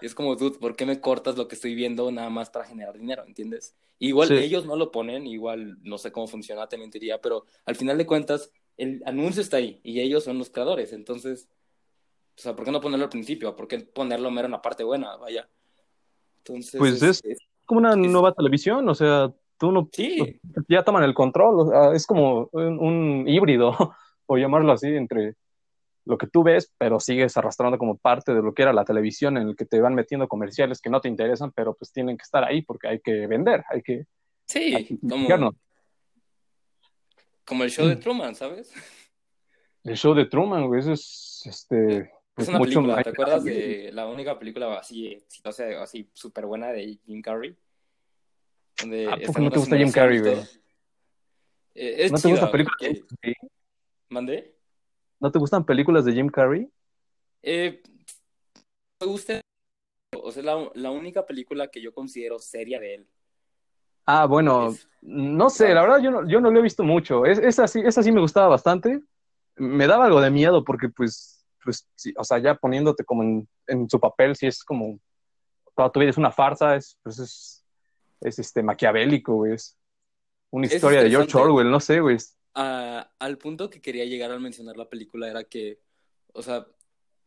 [0.00, 2.64] Y es como, dude, ¿por qué me cortas lo que estoy viendo nada más para
[2.64, 3.24] generar dinero?
[3.26, 3.76] ¿Entiendes?
[4.04, 4.34] Igual Sí.
[4.34, 8.04] ellos no lo ponen, igual no sé cómo funciona, te mentiría, pero al final de
[8.04, 10.92] cuentas, el anuncio está ahí y ellos son los creadores.
[10.92, 11.48] Entonces,
[12.36, 13.54] o sea, ¿por qué no ponerlo al principio?
[13.54, 15.14] ¿Por qué ponerlo mero en la parte buena?
[15.18, 15.48] Vaya.
[16.38, 17.22] Entonces, Pues es-
[17.64, 21.92] como una nueva televisión, o sea, tú no, Sí, ya toman el control, o sea,
[21.94, 23.70] es como un, un híbrido,
[24.26, 25.36] o llamarlo así, entre
[26.04, 29.36] lo que tú ves, pero sigues arrastrando como parte de lo que era la televisión
[29.36, 32.22] en el que te van metiendo comerciales que no te interesan, pero pues tienen que
[32.22, 34.06] estar ahí porque hay que vender, hay que...
[34.46, 34.98] sí, hay que
[37.44, 38.72] como, el show de Truman, ¿sabes?
[39.84, 41.98] El show de Truman, güey, eso es, este...
[41.98, 46.46] Es pues, una mucho película, ¿te acuerdas de la única película así exitosa, así súper
[46.46, 47.54] buena de Jim Carrey?
[48.80, 50.38] Donde ¿A poco en no una te gusta Jim Carrey, güey?
[51.74, 52.66] Eh, es ¿No te Jim Carrey?
[54.08, 54.61] ¿Mandé?
[55.22, 56.68] ¿No te gustan películas de Jim Carrey?
[57.44, 57.80] Eh,
[59.00, 59.40] me gusta,
[60.20, 63.08] o sea, la, la única película que yo considero seria de él.
[64.04, 67.24] Ah, bueno, Es- no sé, la verdad yo no, yo no lo he visto mucho.
[67.24, 69.00] Es, esa, sí, esa sí me gustaba bastante.
[69.54, 73.48] Me daba algo de miedo porque, pues, pues sí, o sea, ya poniéndote como en,
[73.68, 74.98] en su papel, sí es como
[75.76, 77.64] toda tu vida es una farsa, es, pues es,
[78.22, 79.52] es este maquiavélico, güey.
[79.54, 79.78] Es
[80.50, 82.16] una historia de George Orwell, no sé, güey.
[82.54, 85.80] Al punto que quería llegar al mencionar la película era que,
[86.32, 86.66] o sea,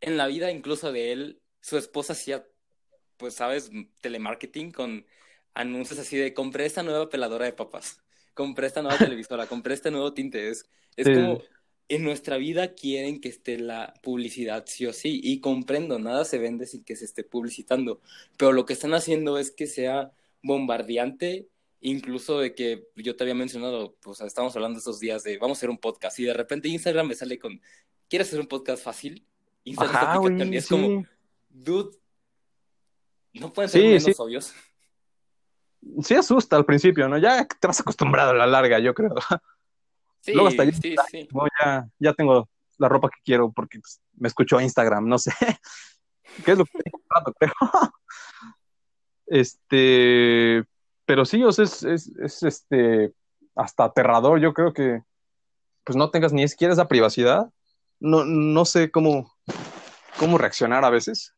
[0.02, 2.46] en la vida incluso de él, su esposa hacía,
[3.18, 3.72] pues, ¿sabes?
[4.02, 5.06] Telemarketing con
[5.54, 8.02] anuncios así de compré esta nueva peladora de papas,
[8.34, 10.50] compré esta nueva televisora, compré este nuevo tinte.
[10.50, 11.42] Es, es como
[11.88, 16.40] en nuestra vida quieren que esté la publicidad sí o sí, y comprendo, nada se
[16.40, 18.02] vende sin que se esté publicitando,
[18.38, 20.12] pero lo que están haciendo es que sea
[20.42, 21.48] bombardeante,
[21.86, 25.60] incluso de que yo te había mencionado, pues estamos hablando estos días de vamos a
[25.60, 27.62] hacer un podcast, y de repente Instagram me sale con,
[28.10, 29.26] ¿quieres hacer un podcast fácil?
[29.64, 31.06] Instagram es como,
[31.50, 31.96] dude,
[33.34, 34.54] no pueden ser menos obvios.
[36.02, 37.20] Sí asusta al principio, ¿no?
[37.20, 39.14] Ya te vas acostumbrado a la larga, yo creo.
[40.22, 41.28] Sí, Luego hasta sí, sí.
[41.62, 45.32] ya, ya tengo la ropa que quiero porque pues, me escucho a Instagram, no sé.
[46.46, 47.54] ¿Qué es lo que estoy comprando, creo?
[49.28, 50.64] Este,
[51.06, 53.14] pero sí, o sea, es, es, este,
[53.56, 54.40] hasta aterrador.
[54.40, 55.02] Yo creo que,
[55.84, 57.52] pues no tengas ni siquiera esa privacidad.
[58.00, 59.32] No, no sé cómo,
[60.20, 61.34] cómo reaccionar a veces,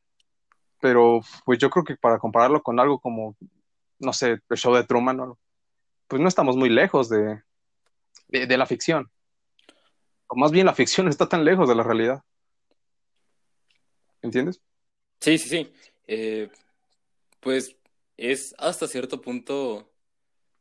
[0.79, 3.35] pero pues yo creo que para compararlo con algo como,
[3.99, 5.33] no sé, el show de Truman,
[6.07, 7.41] pues no estamos muy lejos de,
[8.29, 9.11] de, la ficción.
[10.27, 12.23] O más bien la ficción está tan lejos de la realidad.
[14.21, 14.61] ¿Entiendes?
[15.19, 15.73] Sí, sí, sí.
[16.07, 16.49] Eh,
[17.39, 17.77] pues
[18.17, 19.91] es hasta cierto punto,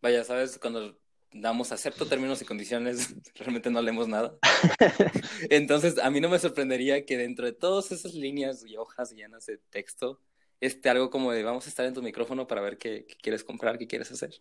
[0.00, 0.98] vaya, sabes, cuando
[1.32, 4.38] damos acepto términos y condiciones, realmente no leemos nada.
[5.50, 9.46] Entonces, a mí no me sorprendería que dentro de todas esas líneas y hojas llenas
[9.46, 10.20] de texto,
[10.60, 13.44] esté algo como de vamos a estar en tu micrófono para ver qué, qué quieres
[13.44, 14.34] comprar, qué quieres hacer.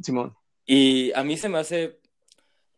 [0.00, 0.36] Simón.
[0.64, 1.98] Y a mí se me hace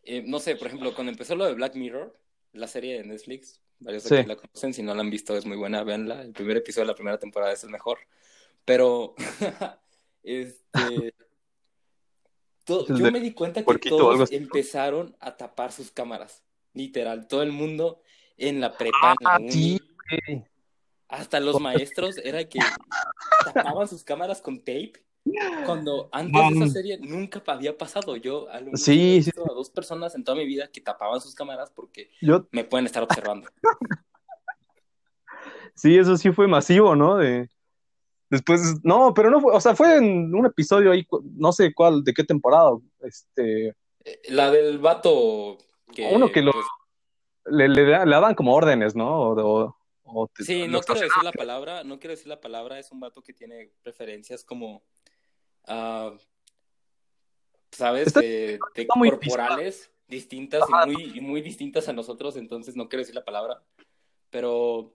[0.02, 2.18] eh, no sé, por ejemplo, cuando empezó lo de Black Mirror,
[2.52, 5.56] la serie de Netflix, varios de la conocen, si no la han visto es muy
[5.56, 6.22] buena, véanla.
[6.22, 7.98] El primer episodio de la primera temporada es el mejor.
[8.64, 9.14] Pero,
[10.22, 11.14] este...
[12.66, 16.42] yo me di cuenta que todos empezaron a tapar sus cámaras,
[16.72, 18.02] literal, todo el mundo
[18.36, 19.38] en la prepa, ah,
[21.08, 22.60] hasta los maestros era que
[23.44, 24.92] tapaban sus cámaras con tape
[25.66, 28.16] cuando antes de esa serie nunca había pasado.
[28.16, 29.30] Yo a sí, sí.
[29.36, 32.10] a dos personas en toda mi vida que tapaban sus cámaras porque
[32.50, 33.48] me pueden estar observando.
[35.74, 37.16] sí, eso sí fue masivo, ¿no?
[37.16, 37.48] De...
[38.30, 42.04] Después, no, pero no fue, o sea, fue en un episodio ahí, no sé cuál,
[42.04, 43.74] de qué temporada, este...
[44.04, 45.58] Eh, la del vato
[45.92, 46.08] que...
[46.14, 46.52] Uno que lo...
[46.52, 46.64] Pues
[47.46, 49.30] le, le, daban como órdenes, ¿no?
[50.04, 53.22] O, sí, no quiero decir la palabra, no quiero decir la palabra, es un vato
[53.22, 54.82] que tiene preferencias como
[55.68, 56.16] uh,
[57.70, 58.12] ¿sabes?
[58.14, 63.62] de, corporales distintas y muy, muy distintas a nosotros, entonces no quiero decir la palabra,
[64.30, 64.92] pero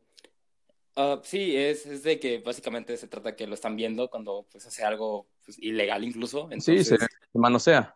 [0.98, 4.66] uh, sí, es, es, de que básicamente se trata que lo están viendo cuando pues
[4.66, 6.44] hace algo pues, ilegal incluso.
[6.52, 6.88] Entonces...
[6.88, 7.96] Sí, se manosea.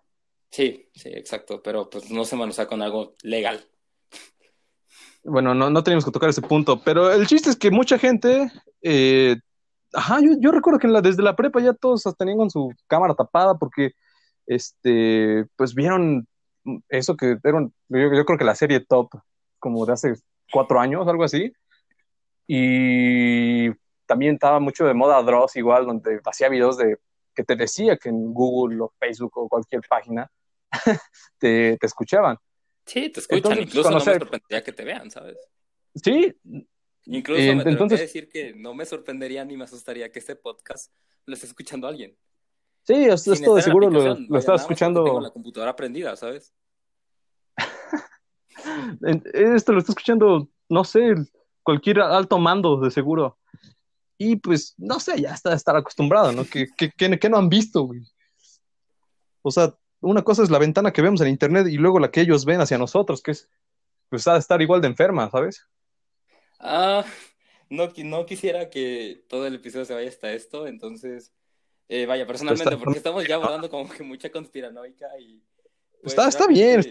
[0.52, 3.64] Sí, sí, exacto, pero pues no se manosea con algo legal.
[5.24, 8.52] Bueno, no, no tenemos que tocar ese punto, pero el chiste es que mucha gente
[8.82, 9.36] eh,
[9.94, 13.16] Ajá, yo, yo recuerdo que la, desde la prepa ya todos tenían con su cámara
[13.16, 13.92] tapada porque,
[14.46, 16.28] este, pues vieron
[16.90, 19.10] eso que yo, yo, creo que la serie Top,
[19.58, 20.14] como de hace
[20.52, 21.52] cuatro años, algo así.
[22.52, 23.70] Y
[24.08, 26.98] también estaba mucho de moda Dross igual, donde hacía videos de
[27.36, 30.28] que te decía que en Google o Facebook o cualquier página
[31.38, 32.38] te, te escuchaban.
[32.88, 35.38] Sí, te escuchan, incluso no me sorprendería que te vean, ¿sabes?
[35.94, 36.36] Sí,
[37.06, 38.00] Incluso me entonces...
[38.00, 40.92] decir que no me sorprendería ni me asustaría que este podcast
[41.26, 42.18] lo esté escuchando alguien.
[42.84, 45.04] Sí, esto de seguro lo, lo está escuchando.
[45.04, 46.52] Tengo la computadora prendida, ¿sabes?
[49.34, 51.14] esto lo está escuchando, no sé,
[51.64, 53.38] cualquier alto mando, de seguro.
[54.18, 56.44] Y pues, no sé, ya está estar acostumbrado, ¿no?
[56.46, 58.02] ¿Qué, qué, no han visto, güey?
[59.42, 62.22] O sea, una cosa es la ventana que vemos en internet y luego la que
[62.22, 63.50] ellos ven hacia nosotros, que es,
[64.10, 65.66] pues, ha de estar igual de enferma, ¿sabes?
[66.60, 67.06] Ah,
[67.70, 71.32] no, no quisiera que todo el episodio se vaya hasta esto, entonces,
[71.88, 75.42] eh, vaya, personalmente, porque estamos ya hablando como que mucha conspiranoica y...
[76.02, 76.82] Pues, está, está bien,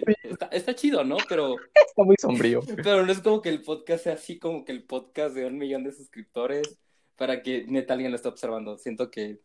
[0.50, 1.16] está, chido, ¿no?
[1.28, 1.56] Pero...
[1.74, 2.60] Está muy sombrío.
[2.84, 5.56] Pero no es como que el podcast sea así como que el podcast de un
[5.56, 6.78] millón de suscriptores
[7.16, 8.76] para que neta alguien lo esté observando.
[8.76, 9.40] Siento que,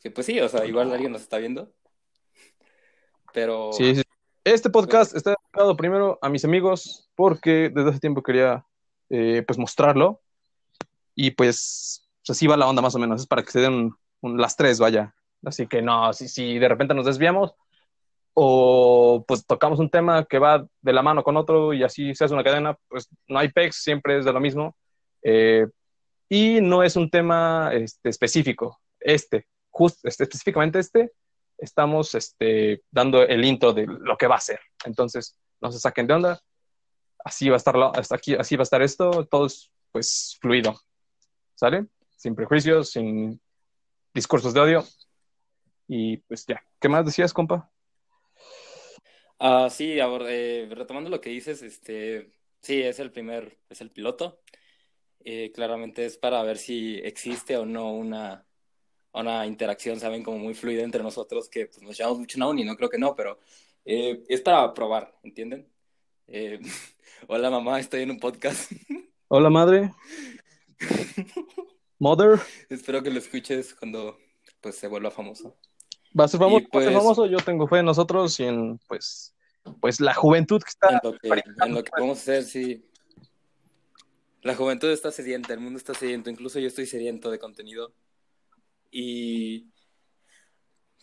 [0.00, 1.72] que pues sí, o sea, igual alguien nos está viendo.
[3.32, 3.72] Pero...
[3.72, 4.02] Sí, sí.
[4.44, 8.64] Este podcast está dedicado primero a mis amigos porque desde hace tiempo quería
[9.10, 10.22] eh, pues mostrarlo.
[11.14, 14.56] Y pues, así va la onda más o menos, es para que se den las
[14.56, 15.14] tres, vaya.
[15.44, 17.54] Así que no, si, si de repente nos desviamos
[18.40, 22.24] o pues tocamos un tema que va de la mano con otro y así se
[22.24, 24.76] hace una cadena, pues no hay pex, siempre es de lo mismo.
[25.22, 25.66] Eh,
[26.28, 31.10] y no es un tema este, específico, este, justo, este, específicamente este,
[31.58, 34.60] estamos este, dando el intro de lo que va a ser.
[34.84, 36.40] Entonces, no se saquen de onda.
[37.24, 40.80] Así va a estar, hasta aquí, así va a estar esto, todo es pues fluido.
[41.56, 41.86] ¿Sale?
[42.16, 43.40] Sin prejuicios, sin
[44.14, 44.84] discursos de odio.
[45.88, 47.68] Y pues ya, ¿qué más decías, compa?
[49.40, 54.40] Ah, sí, eh, retomando lo que dices, este, sí, es el primer, es el piloto.
[55.24, 58.46] Eh, claramente es para ver si existe o no una,
[59.12, 62.64] una interacción, saben, como muy fluida entre nosotros, que pues, nos llevamos mucho aún y
[62.64, 63.38] no creo que no, pero
[63.84, 65.68] eh, es para probar, ¿entienden?
[67.28, 68.72] hola mamá, estoy en un podcast.
[69.30, 69.92] Hola madre.
[71.98, 72.40] Mother.
[72.70, 74.18] Espero que lo escuches cuando
[74.60, 75.56] pues se vuelva famoso.
[76.18, 79.34] Va a ser famoso, pues, famoso, yo tengo fe en nosotros y en pues,
[79.80, 80.88] pues la juventud que está.
[80.90, 82.84] En lo que, en lo que podemos hacer, sí.
[84.42, 87.92] La juventud está sedienta, el mundo está sediento, incluso yo estoy sediento de contenido.
[88.90, 89.66] Y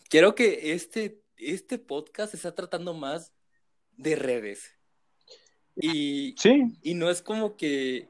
[0.08, 3.32] quiero que este, este podcast se está tratando más
[3.96, 4.72] de redes.
[5.76, 6.78] Y, sí.
[6.82, 8.08] y no es como que,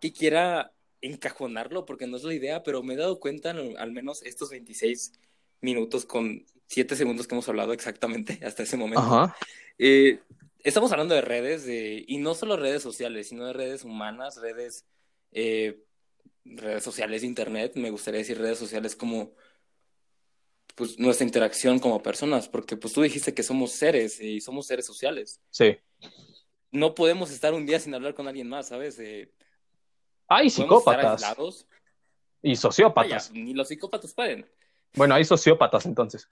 [0.00, 4.22] que quiera encajonarlo, porque no es la idea, pero me he dado cuenta, al menos
[4.22, 5.12] estos 26
[5.60, 9.32] minutos con 7 segundos que hemos hablado exactamente hasta ese momento.
[9.78, 10.20] Eh,
[10.62, 14.86] estamos hablando de redes, de, y no solo redes sociales, sino de redes humanas, redes,
[15.32, 15.82] eh,
[16.44, 17.72] redes sociales de Internet.
[17.76, 19.32] Me gustaría decir redes sociales como
[20.74, 24.86] pues, nuestra interacción como personas, porque pues tú dijiste que somos seres y somos seres
[24.86, 25.40] sociales.
[25.50, 25.76] Sí.
[26.70, 28.98] No podemos estar un día sin hablar con alguien más, ¿sabes?
[28.98, 29.32] Eh,
[30.28, 31.34] hay psicópatas.
[32.42, 33.32] Y sociópatas.
[33.32, 34.46] ni los psicópatas pueden.
[34.94, 36.28] Bueno, hay sociópatas entonces.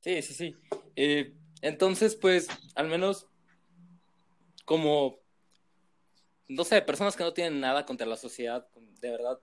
[0.00, 0.56] sí, sí, sí.
[0.96, 3.26] Eh, entonces, pues, al menos
[4.64, 5.18] como,
[6.48, 8.66] no sé, personas que no tienen nada contra la sociedad,
[9.00, 9.38] de verdad,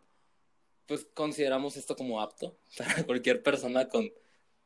[0.85, 4.11] pues consideramos esto como apto para cualquier persona con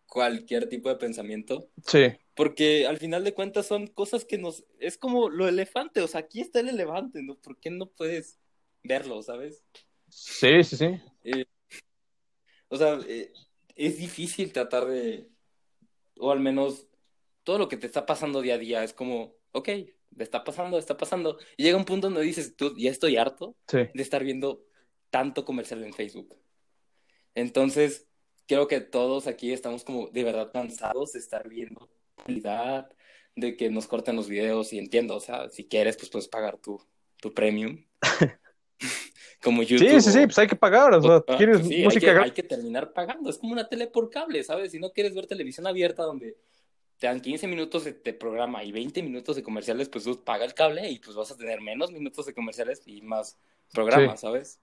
[0.08, 1.69] cualquier tipo de pensamiento.
[1.86, 2.13] Sí.
[2.36, 4.65] Porque al final de cuentas son cosas que nos...
[4.80, 7.36] Es como lo elefante, o sea, aquí está el elefante, ¿no?
[7.36, 8.39] ¿Por qué no puedes
[8.84, 9.63] verlo, ¿sabes?
[10.10, 10.99] Sí, sí, sí.
[11.23, 11.45] Eh,
[12.69, 13.32] o sea, eh,
[13.75, 15.30] es difícil tratar de,
[16.17, 16.88] o al menos
[17.43, 19.69] todo lo que te está pasando día a día es como, ok,
[20.17, 21.38] está pasando, está pasando.
[21.58, 24.65] Y llega un punto donde dices, tú, ya estoy harto de estar viendo
[25.10, 26.36] tanto comercial en Facebook.
[27.36, 28.08] Entonces,
[28.47, 31.89] creo que todos aquí estamos como de verdad cansados de estar viendo
[32.23, 32.89] calidad,
[33.36, 36.58] de que nos corten los videos y entiendo, o sea, si quieres, pues puedes pagar
[36.58, 36.82] tu,
[37.17, 37.84] tu premium.
[39.45, 39.88] como YouTube.
[39.88, 40.91] Sí, sí, sí, pues hay que pagar.
[40.95, 43.29] O sea, ah, ¿quieres música hay que, hay que, terminar pagando.
[43.29, 44.71] Es como una tele por cable, ¿sabes?
[44.71, 46.36] Si no quieres ver televisión abierta donde
[46.97, 50.55] te dan 15 minutos de, programa y 20 minutos de comerciales, pues tú paga el
[50.55, 53.38] cable y pues vas a tener menos minutos de comerciales y más
[53.71, 54.60] programas, ¿sabes?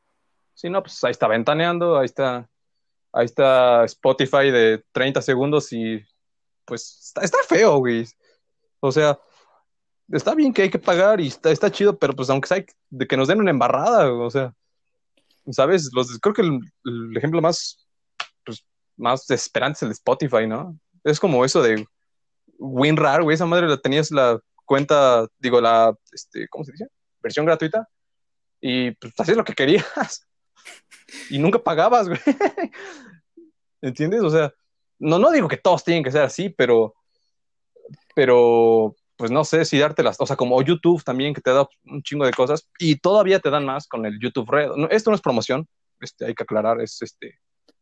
[0.55, 2.49] Sí, no, pues ahí está ventaneando, ahí está,
[3.13, 6.03] ahí está Spotify de 30 segundos y
[6.65, 8.05] pues está, está feo, güey.
[8.81, 9.21] O sea,
[10.11, 13.07] está bien que hay que pagar y está, está chido, pero pues aunque sea de
[13.07, 14.53] que nos den una embarrada, o sea,
[15.51, 15.91] ¿sabes?
[15.93, 17.87] Los, creo que el, ejemplo más,
[18.45, 18.65] pues,
[18.97, 20.79] más desesperante es el de Spotify, ¿no?
[21.05, 21.87] Es como eso de
[22.59, 26.87] WinRAR, güey, esa madre la tenías la cuenta, digo, la, este, ¿cómo se dice?
[27.21, 27.89] Versión gratuita.
[28.61, 30.27] Y pues hacías lo que querías.
[31.31, 32.21] y nunca pagabas, güey.
[33.83, 34.23] ¿Entiendes?
[34.23, 34.53] O sea,
[34.99, 36.95] no, no digo que todos tienen que ser así, pero,
[38.15, 41.69] pero pues no sé si darte las, o sea, como YouTube también que te da
[41.85, 44.71] un chingo de cosas y todavía te dan más con el YouTube Red.
[44.91, 45.69] esto no es promoción,
[46.01, 47.39] este, hay que aclarar, es este.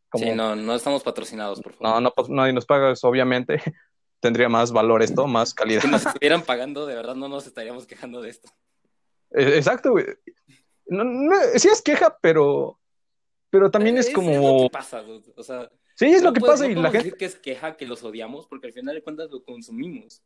[0.07, 0.23] Como...
[0.23, 1.95] Sí, no, no estamos patrocinados, por favor.
[1.95, 3.59] No, no, pues, nadie nos paga eso, obviamente.
[4.19, 5.81] Tendría más valor esto, más calidad.
[5.81, 8.51] Si nos estuvieran pagando, de verdad no nos estaríamos quejando de esto.
[9.31, 10.05] E, exacto, güey.
[10.85, 11.03] No,
[11.55, 12.79] sí es queja, pero,
[13.49, 14.29] pero también es, como.
[14.29, 15.03] Es lo que pasa,
[15.35, 15.71] o sea.
[15.95, 16.97] Sí, es lo que pasa y la gente.
[16.99, 20.21] decir que es queja que los odiamos porque al final de cuentas lo consumimos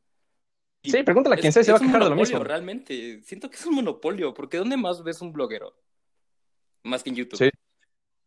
[0.91, 2.43] sí, pregúntale a quien sea, se va a quejar de lo mismo.
[2.43, 5.75] Realmente, siento que es un monopolio, porque ¿dónde más ves un bloguero?
[6.83, 7.37] Más que en YouTube.
[7.37, 7.49] Sí.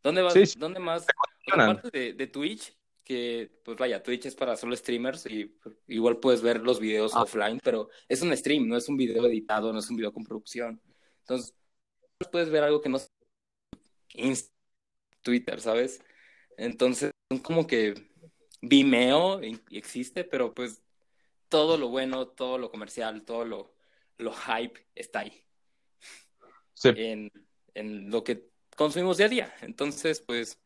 [0.03, 1.07] ¿Dónde, vas, ¿dónde más?
[1.53, 5.57] Aparte de, de, Twitch, que pues vaya, Twitch es para solo streamers y
[5.89, 7.23] igual puedes ver los videos ah.
[7.23, 10.25] offline, pero es un stream, no es un video editado, no es un video con
[10.25, 10.81] producción.
[11.21, 11.55] Entonces,
[12.31, 12.99] puedes ver algo que no
[14.15, 14.53] es
[15.23, 16.01] Twitter, ¿sabes?
[16.57, 17.11] Entonces,
[17.43, 17.95] como que
[18.61, 19.41] Vimeo
[19.71, 20.83] existe, pero pues
[21.49, 23.75] todo lo bueno, todo lo comercial, todo lo,
[24.19, 25.45] lo hype está ahí.
[26.75, 26.91] Sí.
[26.97, 27.33] En,
[27.75, 29.55] en, lo que consumimos día a día.
[29.63, 30.61] Entonces, pues,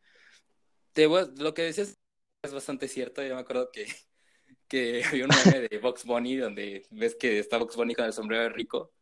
[0.93, 1.97] te lo que decías
[2.43, 3.23] es bastante cierto.
[3.23, 3.87] Yo me acuerdo que,
[4.67, 8.13] que había un meme de Box Bunny donde ves que está Box Bunny con el
[8.13, 8.93] sombrero de rico.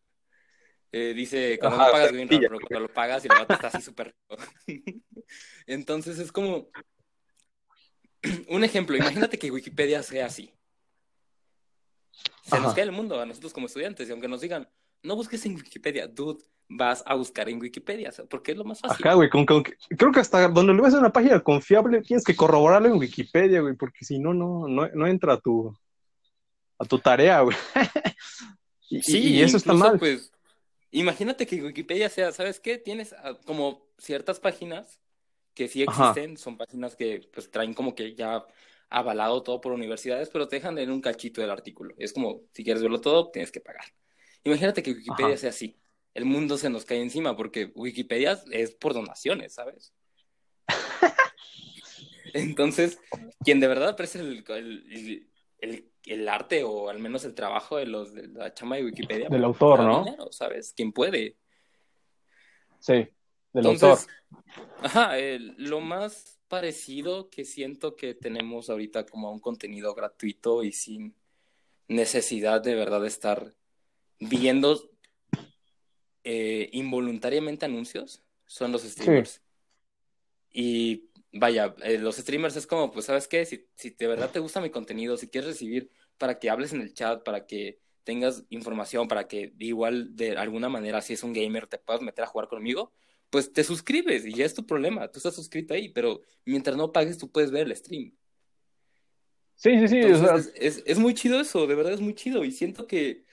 [0.94, 3.82] Eh, dice, cuando no pagas bien, pero cuando lo pagas y lo vato está así
[3.82, 4.44] súper rico.
[5.66, 6.70] Entonces es como,
[8.50, 10.54] un ejemplo, imagínate que Wikipedia sea así.
[12.42, 14.68] Se nos cae el mundo a nosotros como estudiantes y aunque nos digan,
[15.04, 19.06] no busques en Wikipedia, dude, vas a buscar en Wikipedia, porque es lo más fácil.
[19.06, 22.88] Ajá, güey, creo que hasta donde lo ves en una página confiable tienes que corroborarlo
[22.88, 25.76] en Wikipedia, güey, porque si no, no, no, entra a tu,
[26.78, 27.58] a tu tarea, güey.
[28.90, 30.00] y, sí, y eso está mal.
[30.00, 30.32] Pues,
[30.92, 32.78] imagínate que Wikipedia sea, ¿sabes qué?
[32.78, 35.00] Tienes ah, como ciertas páginas
[35.54, 38.46] que sí existen, son páginas que pues traen como que ya
[38.92, 41.96] avalado todo por universidades, pero te dejan en un cachito del artículo.
[41.98, 43.86] Es como, si quieres verlo todo, tienes que pagar.
[44.44, 45.82] Imagínate que Wikipedia sea así
[46.14, 49.94] el mundo se nos cae encima, porque Wikipedia es por donaciones, ¿sabes?
[52.34, 53.00] Entonces,
[53.44, 54.44] quien de verdad aprecia el,
[55.60, 59.30] el, arte o al menos el trabajo de los de la chama de Wikipedia.
[59.30, 60.06] Del autor, ¿no?
[60.32, 60.74] ¿Sabes?
[60.76, 61.38] Quien puede.
[62.80, 63.08] Sí,
[63.54, 64.00] del autor.
[64.82, 65.14] Ajá,
[65.58, 71.16] lo más parecido que siento que tenemos ahorita como un contenido gratuito y sin
[71.88, 73.54] necesidad de verdad de estar
[74.20, 74.92] viendo
[76.26, 79.42] eh, involuntariamente anuncios son los streamers.
[80.52, 83.46] Y vaya, eh, los streamers es como, pues, ¿sabes qué?
[83.46, 86.82] Si, si de verdad te gusta mi contenido, si quieres recibir para que hables en
[86.82, 91.32] el chat, para que tengas información, para que igual de alguna manera, si es un
[91.32, 92.92] gamer, te puedas meter a jugar conmigo,
[93.32, 95.08] pues te suscribes y ya es tu problema.
[95.08, 98.16] Tú estás suscrito ahí, pero mientras no pagues, tú puedes ver el stream.
[99.56, 100.00] Sí, sí, sí.
[100.56, 102.44] es, es, muy chido eso, de verdad es muy chido.
[102.44, 103.26] Y siento que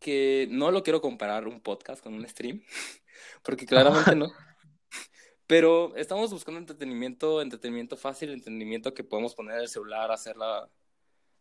[0.00, 2.62] que no lo quiero comparar un podcast con un stream,
[3.44, 4.32] porque claramente no.
[5.46, 10.70] Pero estamos buscando entretenimiento, entretenimiento fácil, entretenimiento que podemos poner en el celular, hacerla,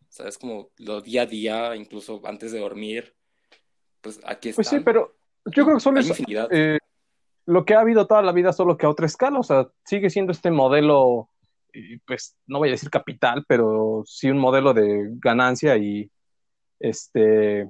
[0.10, 0.38] ¿sabes?
[0.38, 3.15] Como lo día a día, incluso antes de dormir.
[4.02, 4.58] Pues aquí está.
[4.58, 5.15] Pues sí, pero
[5.46, 6.12] yo creo que solo es
[6.52, 6.80] eh,
[7.50, 9.40] lo que ha habido toda la vida, solo que a otra escala.
[9.40, 11.30] O sea, sigue siendo este modelo,
[12.06, 16.12] pues no voy a decir capital, pero sí un modelo de ganancia y
[16.80, 17.70] este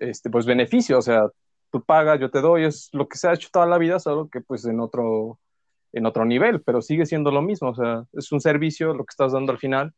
[0.00, 1.28] este, pues beneficio, o sea,
[1.70, 4.28] tú pagas, yo te doy, es lo que se ha hecho toda la vida, solo
[4.28, 5.38] que pues en otro,
[5.92, 9.12] en otro nivel, pero sigue siendo lo mismo, o sea, es un servicio lo que
[9.12, 9.94] estás dando al final,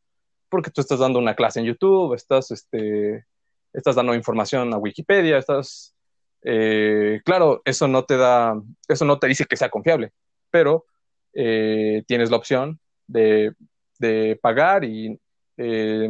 [0.49, 3.25] porque tú estás dando una clase en YouTube, estás, este,
[3.73, 5.95] estás dando información a Wikipedia, estás,
[6.43, 10.11] eh, claro, eso no te da, eso no te dice que sea confiable,
[10.49, 10.85] pero
[11.33, 13.53] eh, tienes la opción de,
[13.99, 15.19] de pagar y
[15.57, 16.09] eh,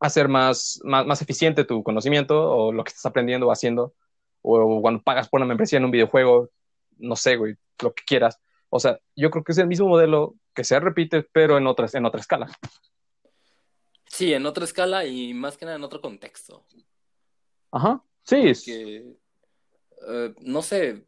[0.00, 3.94] hacer más, más, más, eficiente tu conocimiento o lo que estás aprendiendo o haciendo,
[4.42, 6.50] o cuando pagas por una membresía en un videojuego,
[6.98, 8.38] no sé, güey, lo que quieras.
[8.68, 11.94] O sea, yo creo que es el mismo modelo que se repite, pero en, otras,
[11.94, 12.48] en otra escala.
[14.06, 16.64] Sí, en otra escala y más que nada en otro contexto.
[17.72, 18.52] Ajá, sí.
[18.54, 19.16] Porque,
[20.08, 21.04] eh, no sé,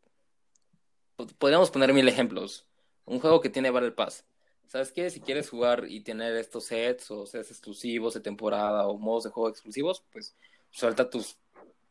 [1.39, 2.67] podríamos poner mil ejemplos.
[3.05, 4.25] Un juego que tiene Battle Pass
[4.67, 5.11] ¿sabes qué?
[5.11, 9.31] Si quieres jugar y tener estos sets o sets exclusivos de temporada o modos de
[9.31, 10.37] juego exclusivos, pues
[10.71, 11.39] suelta tus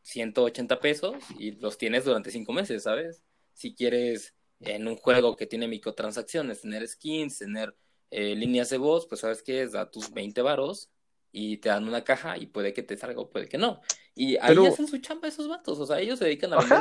[0.03, 3.23] 180 pesos y los tienes durante cinco meses, ¿sabes?
[3.53, 7.75] Si quieres en un juego que tiene microtransacciones, tener skins, tener
[8.11, 9.67] eh, líneas de voz, pues sabes qué?
[9.67, 10.89] da tus 20 varos
[11.37, 13.81] y te dan una caja y puede que te salga o puede que no.
[14.15, 16.79] Y ahí hacen su chamba esos vatos, o sea, ellos se dedican a vender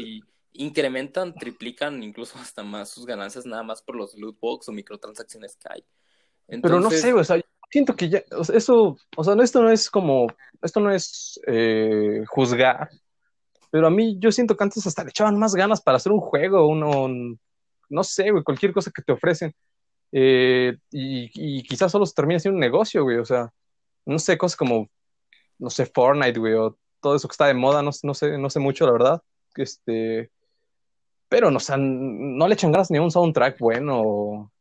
[0.00, 4.72] y incrementan, triplican incluso hasta más sus ganancias nada más por los loot box o
[4.72, 5.84] microtransacciones que hay.
[6.60, 10.26] Pero no sé, o sea, siento que ya, eso, o sea, esto no es como,
[10.60, 12.90] esto no es eh, juzgar,
[13.70, 16.20] pero a mí yo siento que antes hasta le echaban más ganas para hacer un
[16.20, 17.08] juego, uno,
[17.88, 19.54] no sé, güey, cualquier cosa que te ofrecen.
[20.10, 23.50] Eh, y, quizás solo se termine siendo un negocio, güey, o sea,
[24.06, 24.88] no sé, cosas como,
[25.58, 28.50] no sé, Fortnite, güey, o todo eso que está de moda, no, no sé, no
[28.50, 29.22] sé mucho, la verdad.
[29.56, 30.30] Este,
[31.28, 34.52] pero no, no le echan ganas ni a un soundtrack bueno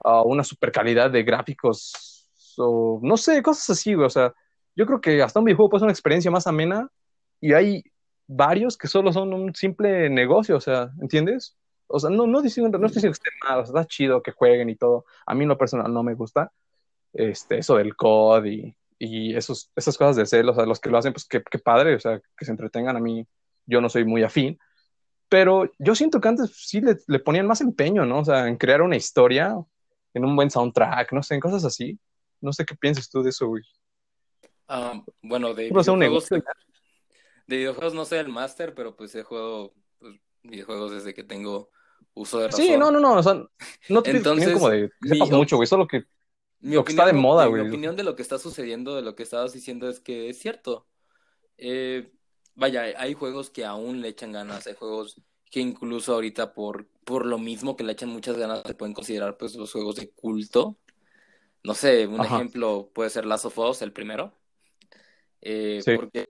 [0.00, 4.32] a una super calidad de gráficos o no sé, cosas así, O sea,
[4.74, 6.88] yo creo que hasta un videojuego puede ser una experiencia más amena
[7.40, 7.84] y hay
[8.26, 11.56] varios que solo son un simple negocio, o sea, ¿entiendes?
[11.88, 14.22] O sea, no, no, diciendo, no estoy diciendo que esté mal, o sea, está chido
[14.22, 15.04] que jueguen y todo.
[15.26, 16.52] A mí en lo personal no me gusta
[17.12, 20.90] este, eso del COD y, y esos, esas cosas de celos, o sea, los que
[20.90, 23.26] lo hacen, pues qué, qué padre, o sea, que se entretengan a mí,
[23.66, 24.58] yo no soy muy afín,
[25.28, 28.20] pero yo siento que antes sí le, ponían más empeño, ¿no?
[28.20, 29.56] O sea, en crear una historia,
[30.14, 31.98] en un buen soundtrack, no sé, en cosas así.
[32.40, 33.62] No sé qué piensas tú de eso, güey.
[34.68, 40.14] Ah, bueno, de videojuegos, de videojuegos no sé el máster, pero pues he jugado pues,
[40.42, 41.70] videojuegos desde que tengo
[42.14, 42.64] uso de razón.
[42.64, 43.34] Sí, no, no, no, o sea,
[43.88, 46.04] no te Entonces, como de que sepas mucho, güey, solo que
[46.74, 47.62] lo que está de moda, güey.
[47.62, 50.38] Mi opinión de lo que está sucediendo, de lo que estabas diciendo es que es
[50.38, 50.86] cierto.
[51.58, 52.12] Eh,
[52.54, 57.24] vaya, hay juegos que aún le echan ganas, hay juegos que incluso ahorita por, por
[57.24, 60.76] lo mismo que le echan muchas ganas se pueden considerar pues los juegos de culto.
[61.62, 62.36] No sé, un Ajá.
[62.36, 64.32] ejemplo puede ser Last of Us, el primero.
[65.40, 66.28] Eh, Sí, porque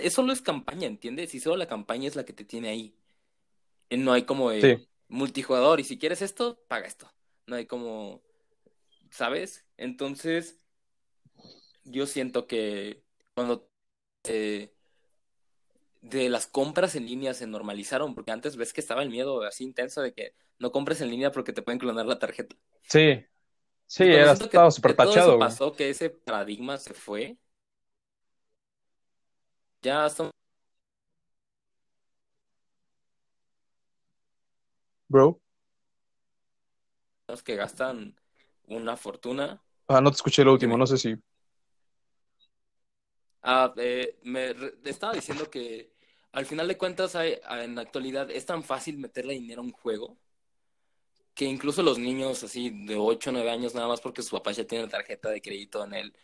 [0.00, 1.34] eso solo es campaña, ¿entiendes?
[1.34, 2.94] Y solo la campaña es la que te tiene ahí.
[3.90, 7.10] Eh, No hay como eh, sí, multijugador y si quieres esto, paga esto.
[7.46, 8.22] No hay como,
[9.12, 9.64] ¿sabes?
[9.76, 10.58] Entonces,
[11.84, 13.02] yo siento que
[13.34, 13.68] cuando
[14.24, 14.72] eh,
[16.02, 19.64] de las compras en línea se normalizaron, porque antes ves que estaba el miedo así
[19.64, 22.56] intenso de que no compres en línea porque te pueden clonar la tarjeta.
[22.82, 23.24] sí,
[23.86, 27.38] sí, era, estaba súper tachado, pasó, que ese paradigma se fue,
[29.82, 30.30] ya son
[35.08, 35.40] Bro.
[37.28, 38.14] los que gastan
[38.76, 39.62] una fortuna.
[39.88, 41.14] Ah, no te escuché lo último, no sé si.
[43.42, 45.92] Ah, eh, me re- estaba diciendo que
[46.32, 49.72] al final de cuentas hay- en la actualidad es tan fácil meterle dinero a un
[49.72, 50.16] juego
[51.34, 54.52] que incluso los niños así de 8 o 9 años nada más porque su papá
[54.52, 56.14] ya tiene tarjeta de crédito en el,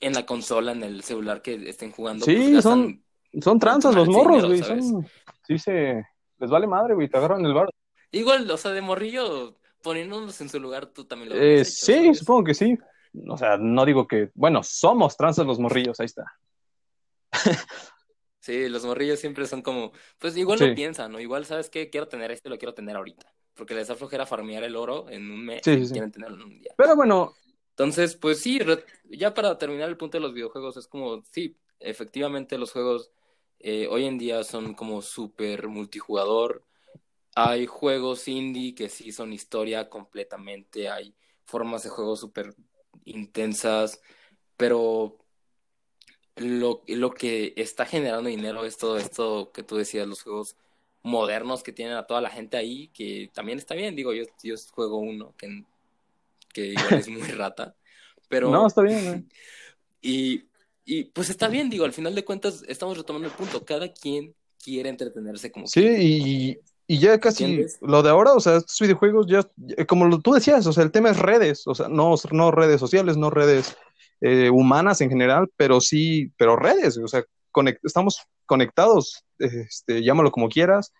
[0.00, 3.04] en la consola, en el celular que estén jugando, pues Sí, son, gastan
[3.40, 4.62] son tranzas los morros, güey.
[4.62, 5.08] Son,
[5.46, 6.04] sí se,
[6.38, 7.68] les vale madre, güey, te agarran el bar.
[8.10, 11.92] Igual, o sea, de morrillo, poniéndonos en su lugar, tú también lo Eh, hecho, sí,
[11.94, 12.18] ¿sabes?
[12.18, 12.78] supongo que sí.
[13.28, 16.24] O sea, no digo que, bueno, somos tranzas los morrillos, ahí está.
[18.40, 21.20] Sí, los morrillos siempre son como, pues igual no piensan, ¿no?
[21.20, 21.90] Igual, ¿sabes qué?
[21.90, 23.32] Quiero tener esto y lo quiero tener ahorita.
[23.54, 26.36] Porque les da flojera farmear el oro en un mes sí, sí, y quieren tenerlo
[26.36, 26.76] en un día.
[26.76, 27.34] Pero bueno,
[27.70, 28.58] Entonces, pues sí,
[29.10, 33.10] ya para terminar el punto de los videojuegos, es como, sí, efectivamente los juegos
[33.60, 36.64] eh, hoy en día son como súper multijugador.
[37.34, 41.14] Hay juegos indie que sí son historia completamente, hay
[41.44, 42.54] formas de juego súper
[43.04, 44.00] intensas,
[44.56, 45.18] pero
[46.36, 50.56] lo, lo que está generando dinero es todo esto que tú decías, los juegos
[51.02, 54.54] modernos que tienen a toda la gente ahí, que también está bien, digo, yo, yo
[54.72, 55.64] juego uno que,
[56.52, 57.76] que igual es muy rata,
[58.40, 59.24] no, pero está bien, güey.
[60.02, 60.44] y,
[60.84, 64.34] y pues está bien, digo, al final de cuentas estamos retomando el punto, cada quien
[64.62, 66.60] quiere entretenerse como Sí, quiere, y,
[66.92, 67.78] y ya casi ¿entiendes?
[67.80, 70.84] lo de ahora, o sea, estos videojuegos ya, ya- como lo, tú decías, o sea,
[70.84, 73.76] el tema es redes, o sea, no, no redes sociales, no redes
[74.20, 80.30] eh, humanas en general, pero sí, pero redes, o sea, conect- estamos conectados, este, llámalo
[80.30, 80.92] como quieras,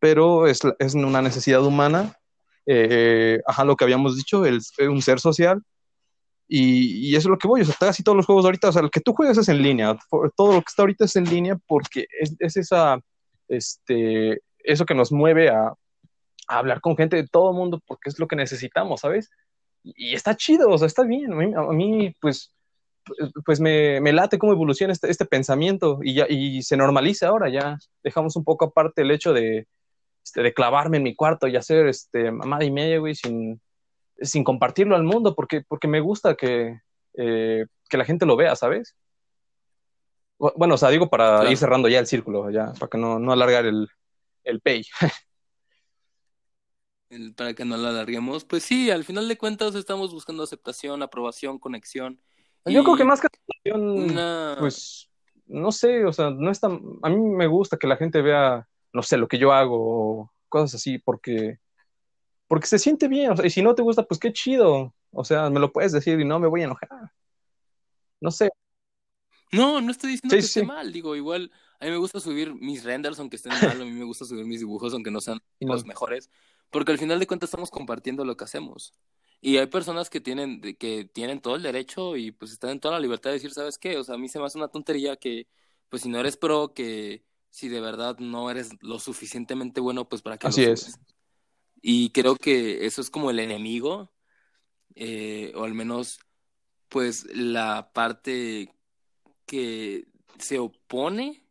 [0.00, 2.16] pero es, es una necesidad humana,
[2.66, 5.62] eh, ajá, lo que habíamos dicho, el, un ser social,
[6.48, 8.72] y, y eso es lo que voy, o sea, casi todos los juegos ahorita, o
[8.72, 9.96] sea, el que tú juegas es en línea,
[10.36, 12.98] todo lo que está ahorita es en línea porque es, es esa,
[13.48, 18.10] este, eso que nos mueve a, a, hablar con gente de todo el mundo porque
[18.10, 19.30] es lo que necesitamos, ¿sabes?
[19.82, 22.52] Y, y está chido, o sea, está bien, a mí, a mí pues,
[23.44, 27.48] pues me, me, late cómo evoluciona este, este pensamiento y, ya, y se normaliza ahora,
[27.48, 29.66] ya dejamos un poco aparte el hecho de,
[30.24, 33.60] este, de clavarme en mi cuarto y hacer este, mamada y media, güey, sin,
[34.20, 36.80] sin compartirlo al mundo, porque, porque me gusta que,
[37.14, 38.94] eh, que la gente lo vea, ¿sabes?
[40.38, 41.50] Bueno, o sea, digo para Claro.
[41.50, 43.88] ir cerrando ya el círculo, ya, para que no, no alargar el,
[44.48, 44.84] el pay.
[47.10, 51.02] El- para que no la alarguemos, pues sí, al final de cuentas estamos buscando aceptación,
[51.02, 52.20] aprobación, conexión
[52.66, 54.56] Yo creo que más que aceptación, una...
[54.58, 55.08] pues,
[55.46, 58.68] no sé, o sea, no es tan, a mí me gusta que la gente vea,
[58.92, 61.58] no sé, lo que yo hago, o cosas así, porque,
[62.46, 65.24] porque se siente bien, o sea, y si no te gusta, pues qué chido, o
[65.24, 66.90] sea, me lo puedes decir y no me voy a enojar.
[68.20, 68.50] No sé.
[69.52, 72.20] No, no estoy diciendo Sí, que sí, esté mal, digo, igual a mí me gusta
[72.20, 75.20] subir mis renders aunque estén mal, a mí me gusta subir mis dibujos aunque no
[75.20, 76.30] sean los mejores,
[76.70, 78.94] porque al final de cuentas estamos compartiendo lo que hacemos.
[79.40, 82.94] Y hay personas que tienen, que tienen todo el derecho y pues están en toda
[82.94, 83.96] la libertad de decir, ¿sabes qué?
[83.96, 85.46] O sea, a mí se me hace una tontería que,
[85.88, 90.22] pues si no eres pro, que si de verdad no eres lo suficientemente bueno, pues
[90.22, 90.98] para qué lo Así es.
[91.80, 94.12] Y creo que eso es como el enemigo,
[94.96, 96.18] eh, o al menos,
[96.88, 98.74] pues la parte
[99.48, 100.06] que
[100.38, 101.42] se opone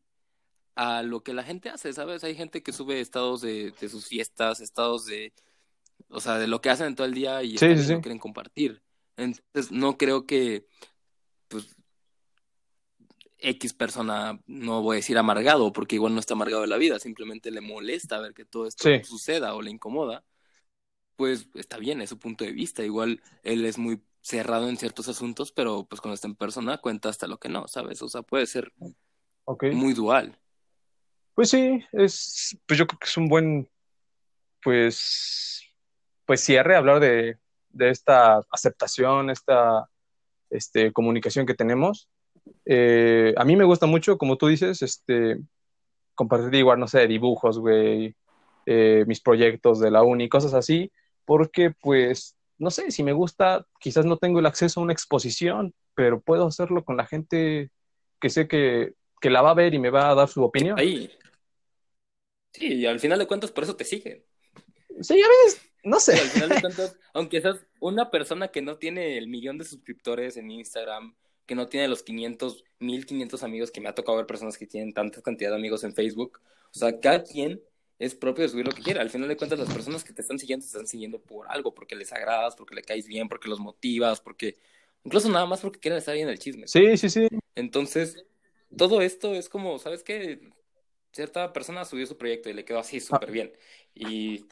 [0.75, 2.23] a lo que la gente hace, ¿sabes?
[2.23, 5.33] Hay gente que sube estados de, de sus fiestas, estados de,
[6.09, 8.81] o sea, de lo que hacen en todo el día y Sí, lo quieren compartir.
[9.17, 10.67] Entonces, no creo que,
[11.47, 11.75] pues,
[13.39, 16.99] X persona, no voy a decir amargado, porque igual no está amargado de la vida,
[16.99, 19.03] simplemente le molesta ver que todo esto Sí.
[19.03, 20.23] suceda o le incomoda,
[21.15, 22.83] pues está bien, es su punto de vista.
[22.83, 27.07] Igual él es muy cerrado en ciertos asuntos, pero pues cuando está en persona cuenta
[27.07, 28.01] hasta lo que no, ¿sabes?
[28.01, 28.73] O sea, puede ser
[29.71, 30.37] muy dual.
[31.33, 33.69] Pues sí, es, pues yo creo que es un buen,
[34.61, 35.61] pues,
[36.25, 37.37] pues cierre hablar de,
[37.69, 39.89] de esta aceptación, esta,
[40.49, 42.09] este, comunicación que tenemos.
[42.65, 45.39] Eh, a mí me gusta mucho, como tú dices, este,
[46.15, 48.15] compartir igual, no sé, dibujos, güey,
[48.65, 50.91] eh, mis proyectos de la uni, cosas así,
[51.23, 55.73] porque pues no sé, si me gusta, quizás no tengo el acceso a una exposición,
[55.95, 57.71] pero puedo hacerlo con la gente
[58.19, 60.79] que sé que, que la va a ver y me va a dar su opinión.
[60.79, 61.11] Ahí.
[62.53, 64.23] Sí, y al final de cuentas por eso te siguen.
[65.01, 66.13] Sí, a veces, no sé.
[66.13, 70.37] Al final de cuentas, aunque seas una persona que no tiene el millón de suscriptores
[70.37, 74.57] en Instagram, que no tiene los 500, 1500 amigos, que me ha tocado ver personas
[74.57, 76.39] que tienen tanta cantidad de amigos en Facebook,
[76.73, 77.61] o sea, cada quien
[77.99, 79.01] es propio de subir lo que quiera.
[79.01, 81.73] Al final de cuentas, las personas que te están siguiendo te están siguiendo por algo,
[81.73, 84.57] porque les agradas, porque le caes bien, porque los motivas, porque
[85.03, 86.67] incluso nada más porque quieren estar bien en el chisme.
[86.67, 87.27] Sí, sí, sí.
[87.55, 88.25] Entonces,
[88.75, 90.39] todo esto es como, ¿sabes qué?
[91.11, 93.51] Cierta persona subió su proyecto y le quedó así súper bien.
[93.95, 94.45] Y,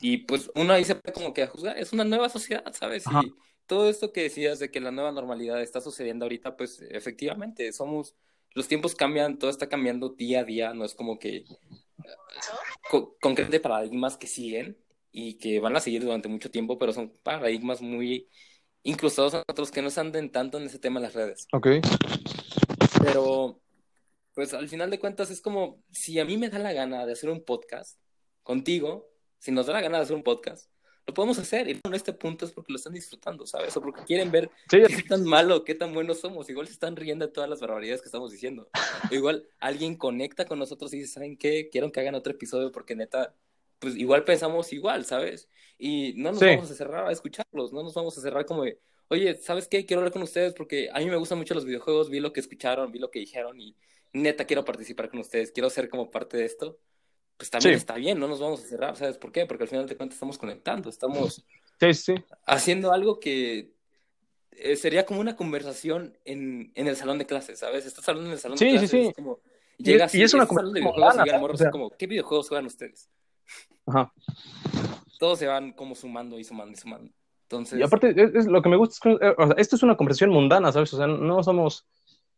[0.00, 1.76] y pues uno ahí se puede como que a juzgar.
[1.76, 3.06] Es una nueva sociedad, ¿sabes?
[3.06, 3.20] Ajá.
[3.22, 3.34] Y
[3.66, 8.14] todo esto que decías de que la nueva normalidad está sucediendo ahorita, pues efectivamente, somos,
[8.54, 11.44] los tiempos cambian, todo está cambiando día a día, no es como que
[12.90, 14.78] co concrete paradigmas que siguen
[15.12, 18.28] y que van a seguir durante mucho tiempo, pero son paradigmas muy
[18.82, 21.48] incrustados a nosotros que no se anden tanto en ese tema de las redes.
[21.52, 21.68] Ok.
[23.02, 23.60] Pero,
[24.34, 27.12] pues al final de cuentas es como, si a mí me da la gana de
[27.12, 27.98] hacer un podcast
[28.42, 30.70] contigo, si nos da la gana de hacer un podcast,
[31.06, 31.68] lo podemos hacer.
[31.68, 33.76] Y en este punto es porque lo están disfrutando, ¿sabes?
[33.76, 36.48] O porque quieren ver Sí, qué tan malo, qué tan buenos somos.
[36.50, 38.68] Igual se están riendo de todas las barbaridades que estamos diciendo.
[39.10, 41.68] Igual alguien conecta con nosotros y dice, ¿saben qué?
[41.70, 43.34] Quiero que hagan otro episodio porque neta,
[43.78, 45.48] pues igual pensamos igual, ¿sabes?
[45.78, 46.46] Y no nos Sí.
[46.46, 48.78] vamos a cerrar a escucharlos, no nos vamos a cerrar como de,
[49.08, 49.84] oye, ¿sabes qué?
[49.86, 52.40] Quiero hablar con ustedes porque a mí me gustan mucho los videojuegos, vi lo que
[52.40, 53.76] escucharon, vi lo que dijeron y
[54.12, 56.78] neta quiero participar con ustedes, quiero ser como parte de esto.
[57.36, 57.78] Pues también Sí.
[57.78, 59.44] está bien, no nos vamos a cerrar, ¿sabes por qué?
[59.46, 61.44] Porque al final de cuentas estamos conectando, estamos
[61.80, 62.24] Sí, sí, sí.
[62.46, 63.74] haciendo algo que
[64.52, 67.84] eh, sería como una conversación en, en el salón de clases, ¿sabes?
[67.84, 69.06] Estás hablando en el salón Sí, de sí, clases, sí.
[69.08, 69.40] es como,
[69.76, 71.70] Y- llegas y es una salón de conversación videojuegos y mundana, llegan morros, o sea-
[71.70, 73.10] como, ¿qué videojuegos juegan ustedes?
[73.86, 74.12] Ajá.
[75.18, 77.12] Todos se van como sumando y sumando y sumando.
[77.42, 79.76] Entonces, Y aparte, es, es lo que me gusta es que, eh, o sea, esto
[79.76, 80.92] es una conversación mundana, ¿sabes?
[80.94, 81.86] O sea, no somos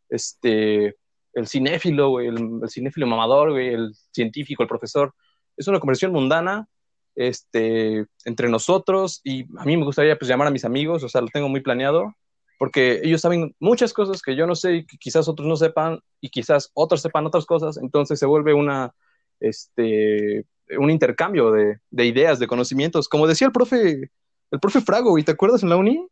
[0.09, 0.97] este
[1.33, 5.13] el cinéfilo, el, cinéfilo mamador, el científico, el profesor.
[5.57, 6.67] Es una conversación mundana
[7.15, 11.21] este, entre nosotros y a mí me gustaría pues llamar a mis amigos, o sea,
[11.21, 12.13] lo tengo muy planeado,
[12.57, 16.29] porque ellos saben muchas cosas que yo no sé y quizás otros no sepan y
[16.29, 18.93] quizás otros sepan otras cosas, entonces se vuelve una,
[19.39, 20.45] este,
[20.77, 23.09] un intercambio de, de ideas, de conocimientos.
[23.09, 24.11] Como decía el profe,
[24.51, 26.07] el profe Frago, ¿y te acuerdas en la uni?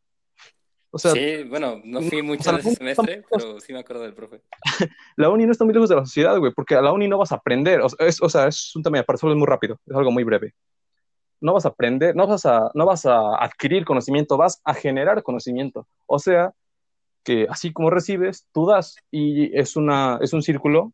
[0.89, 3.79] O sea, sí, bueno, no fui mucho sea, en ese no- semestre, pero sí me
[3.79, 4.41] acuerdo del profe.
[5.17, 7.17] la uni no está muy lejos de la sociedad, güey, porque a la uni no
[7.17, 7.81] vas a aprender.
[7.81, 10.23] O sea, es, o sea, es un tema para es muy rápido, es algo muy
[10.23, 10.53] breve.
[11.39, 15.21] No vas a aprender, no vas a, no vas a adquirir conocimiento, vas a generar
[15.23, 15.87] conocimiento.
[16.05, 16.53] O sea,
[17.23, 18.95] que así como recibes, tú das.
[19.11, 20.93] Y es, una, es un círculo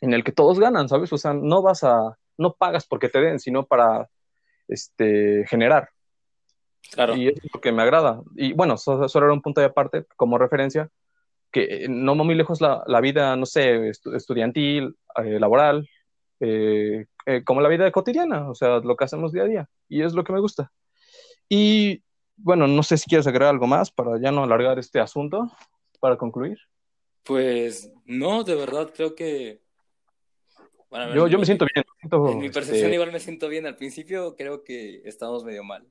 [0.00, 1.12] en el que todos ganan, ¿sabes?
[1.12, 4.08] O sea, no vas a, no pagas porque te den, sino para
[4.68, 5.90] este, generar.
[6.90, 7.16] Claro.
[7.16, 8.20] Y es lo que me agrada.
[8.36, 10.90] Y bueno, solo, era un punto de aparte, como referencia,
[11.50, 15.88] que no va muy lejos la, la vida, no sé, estu estudiantil, eh, laboral,
[16.40, 19.68] eh, eh, como la vida cotidiana, o sea, lo que hacemos día a día.
[19.88, 20.72] Y es lo que me gusta.
[21.48, 22.02] Y
[22.36, 25.50] bueno, no sé si quieres agregar algo más para ya no alargar este asunto,
[26.00, 26.58] para concluir.
[27.22, 29.60] Pues no, de verdad creo que...
[30.90, 31.84] Bueno, Yo, yo me siento bien.
[32.00, 33.64] siento, En mi percepción este, igual me siento bien.
[33.64, 35.86] Al principio creo que estamos medio mal.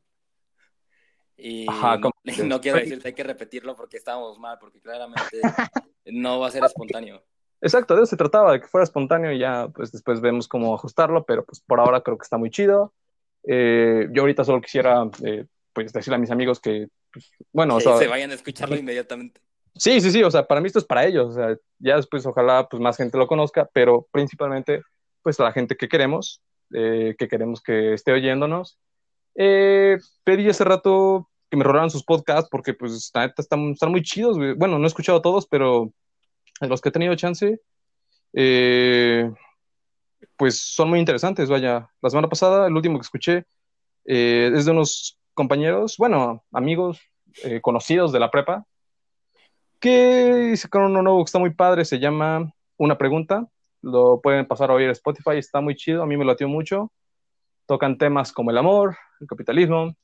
[1.38, 2.00] Y Ajá,
[2.46, 5.42] no, quiero decirte, hay que repetirlo porque estábamos mal, porque claramente
[6.06, 7.24] no va a ser espontáneo.
[7.62, 10.74] Exacto, de eso se trataba, de que fuera espontáneo y ya pues después vemos cómo
[10.74, 12.94] ajustarlo, pero pues por ahora creo que está muy chido.
[13.44, 17.78] Eh, yo ahorita solo quisiera eh, pues decirle a mis amigos que, pues, bueno, o
[17.78, 19.42] Que sea, se vayan a escucharlo inmediatamente.
[19.76, 22.26] sí, sí, sí, o sea, para mí esto es para ellos, o sea, ya después
[22.26, 24.82] ojalá pues más gente lo conozca, pero principalmente
[25.22, 26.42] pues la gente que queremos,
[26.74, 28.80] eh, que queremos que esté oyéndonos.
[29.36, 34.38] Eh, pedí hace rato que me rolaran sus podcasts porque pues están, están muy chidos.
[34.58, 35.92] Bueno, no he escuchado todos, pero
[36.62, 37.60] los que he tenido chance,
[38.34, 39.32] eh,
[40.38, 41.90] pues son muy interesantes, vaya.
[42.02, 43.46] La semana pasada, el último que escuché,
[44.06, 47.00] eh, es de unos compañeros, bueno, amigos,
[47.44, 48.66] eh, conocidos de la prepa,
[49.80, 53.48] que sacaron uno nuevo que está muy padre, se llama Una Pregunta.
[53.82, 56.92] Lo pueden pasar a oír Spotify, está muy chido, a mí me latió mucho.
[57.72, 59.96] Tocan temas como el amor, el capitalismo,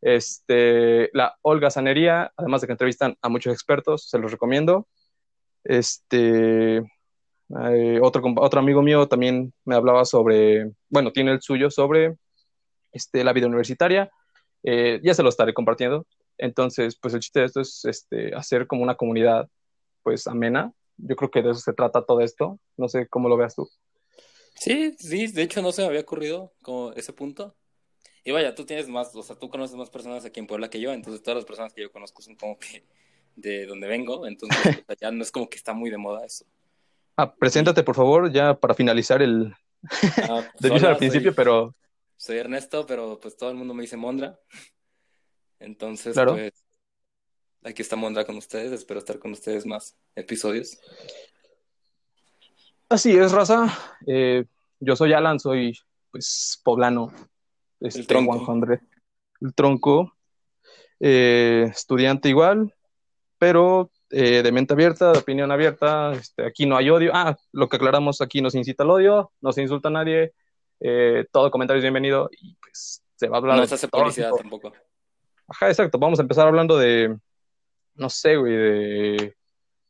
[0.00, 4.86] este, la holgazanería, además de que entrevistan a muchos expertos, se los recomiendo.
[5.64, 12.14] Este, eh, otro, otro amigo mío también me hablaba sobre, bueno, tiene el suyo sobre
[12.92, 14.08] este, la vida universitaria.
[14.62, 16.06] Eh, ya se lo estaré compartiendo.
[16.38, 19.48] Entonces, pues el chiste de esto es este, hacer como una comunidad,
[20.04, 20.72] pues amena.
[20.98, 22.60] Yo creo que de eso se trata todo esto.
[22.76, 23.68] No sé cómo lo veas tú.
[24.62, 27.56] Sí, sí, de hecho no se me había ocurrido como ese punto.
[28.24, 30.78] Y vaya, tú tienes más, o sea, tú conoces más personas aquí en Puebla que
[30.80, 32.84] yo, entonces todas las personas que yo conozco son como que
[33.34, 36.44] de donde vengo, entonces ya no es como que está muy de moda eso.
[37.16, 39.52] Ah, preséntate, por favor, ya para finalizar el...
[40.28, 41.74] Ah, pues, hola, al principio, soy- pero
[42.16, 44.38] Soy Ernesto, pero pues todo el mundo me dice Mondra.
[45.58, 46.34] Entonces, Claro.
[46.34, 46.52] pues,
[47.64, 48.70] aquí está Mondra con ustedes.
[48.72, 50.78] Espero estar con ustedes más episodios.
[52.92, 53.66] Así es, raza.
[54.06, 54.44] Eh,
[54.80, 55.78] yo soy Alan, soy
[56.10, 57.12] pues poblano.
[57.80, 58.44] Este, tronco.
[58.44, 58.80] 100.
[59.40, 60.12] El tronco.
[61.00, 62.72] Eh, estudiante igual,
[63.36, 66.12] pero eh, de mente abierta, de opinión abierta.
[66.12, 67.10] Este, aquí no hay odio.
[67.14, 70.32] Ah, lo que aclaramos aquí no se incita al odio, no se insulta a nadie.
[71.32, 74.38] todo comentario es bienvenido y pues se va a hablar No se hace publicidad tipo.
[74.38, 74.72] tampoco.
[75.48, 75.98] Ajá, exacto.
[75.98, 77.16] Vamos a empezar hablando de,
[77.94, 79.34] no sé, güey, de,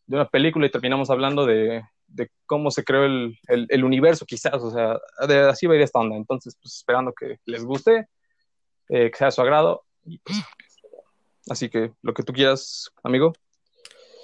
[0.07, 1.83] de una película y terminamos hablando de,
[2.13, 4.55] de cómo se creó el, el, el universo, quizás.
[4.55, 6.17] O sea, de, así va a ir esta onda.
[6.17, 8.09] Entonces, pues esperando que les guste,
[8.89, 9.85] eh, que sea de su agrado.
[10.05, 10.39] Y, pues,
[11.49, 13.33] así que lo que tú quieras, amigo.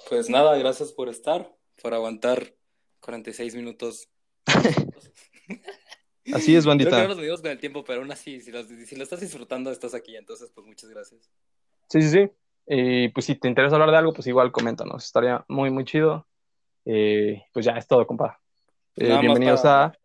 [0.08, 2.54] Pues nada, gracias por estar, por aguantar
[3.00, 4.08] 46 minutos.
[6.34, 7.08] Así es, Creo que no bandita.
[7.08, 9.94] nos medimos con el tiempo, pero aún así, si lo, si lo estás disfrutando, estás
[9.94, 10.14] aquí.
[10.14, 11.30] Entonces, pues muchas gracias.
[11.88, 12.30] Sí, sí, sí.
[12.66, 15.06] Y pues si te interesa hablar de algo, pues igual coméntanos.
[15.06, 16.26] Estaría muy, muy chido.
[16.90, 18.40] Eh, pues ya es todo, compa.
[18.96, 19.98] Eh, bienvenidos para- a...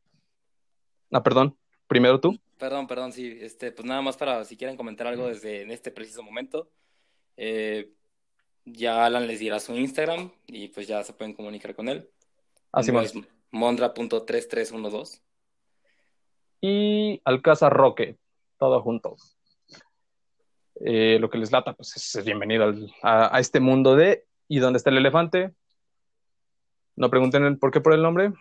[1.13, 1.57] Ah, perdón.
[1.87, 2.37] Primero tú.
[2.57, 5.91] Perdón, perdón, sí, este, pues nada más para si quieren comentar algo desde en este
[5.91, 6.69] preciso momento.
[7.37, 7.89] eh,
[8.65, 12.09] ya Alan les dirá su Instagram y pues ya se pueden comunicar con él.
[12.71, 13.13] Así más.
[13.13, 13.21] es
[13.51, 15.21] mondra.3312.
[16.61, 18.17] y Alcázar Roque,
[18.57, 19.15] todo junto.
[20.75, 24.59] Eh, lo que les lata, pues es, bienvenido al- a, a este mundo de ¿y
[24.59, 25.53] dónde está el elefante?
[26.95, 28.33] No pregunten el por qué por el nombre,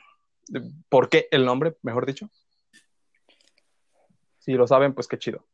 [0.88, 2.30] por qué el nombre, mejor dicho.
[4.38, 5.46] Si lo saben, pues qué chido.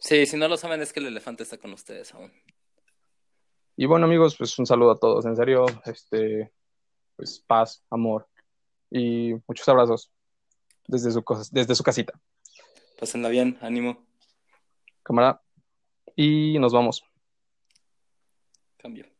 [0.00, 2.32] Sí, si no lo saben es que el elefante está con ustedes aún.
[3.76, 6.52] Y bueno, amigos, pues un saludo a todos, en serio, este,
[7.16, 8.28] pues paz, amor
[8.90, 10.12] y muchos abrazos
[10.86, 12.12] desde su, desde su casita,
[12.98, 14.06] Pásenla bien, ánimo,
[15.02, 15.42] cámara,
[16.14, 17.04] y nos vamos.
[18.76, 19.13] cambio.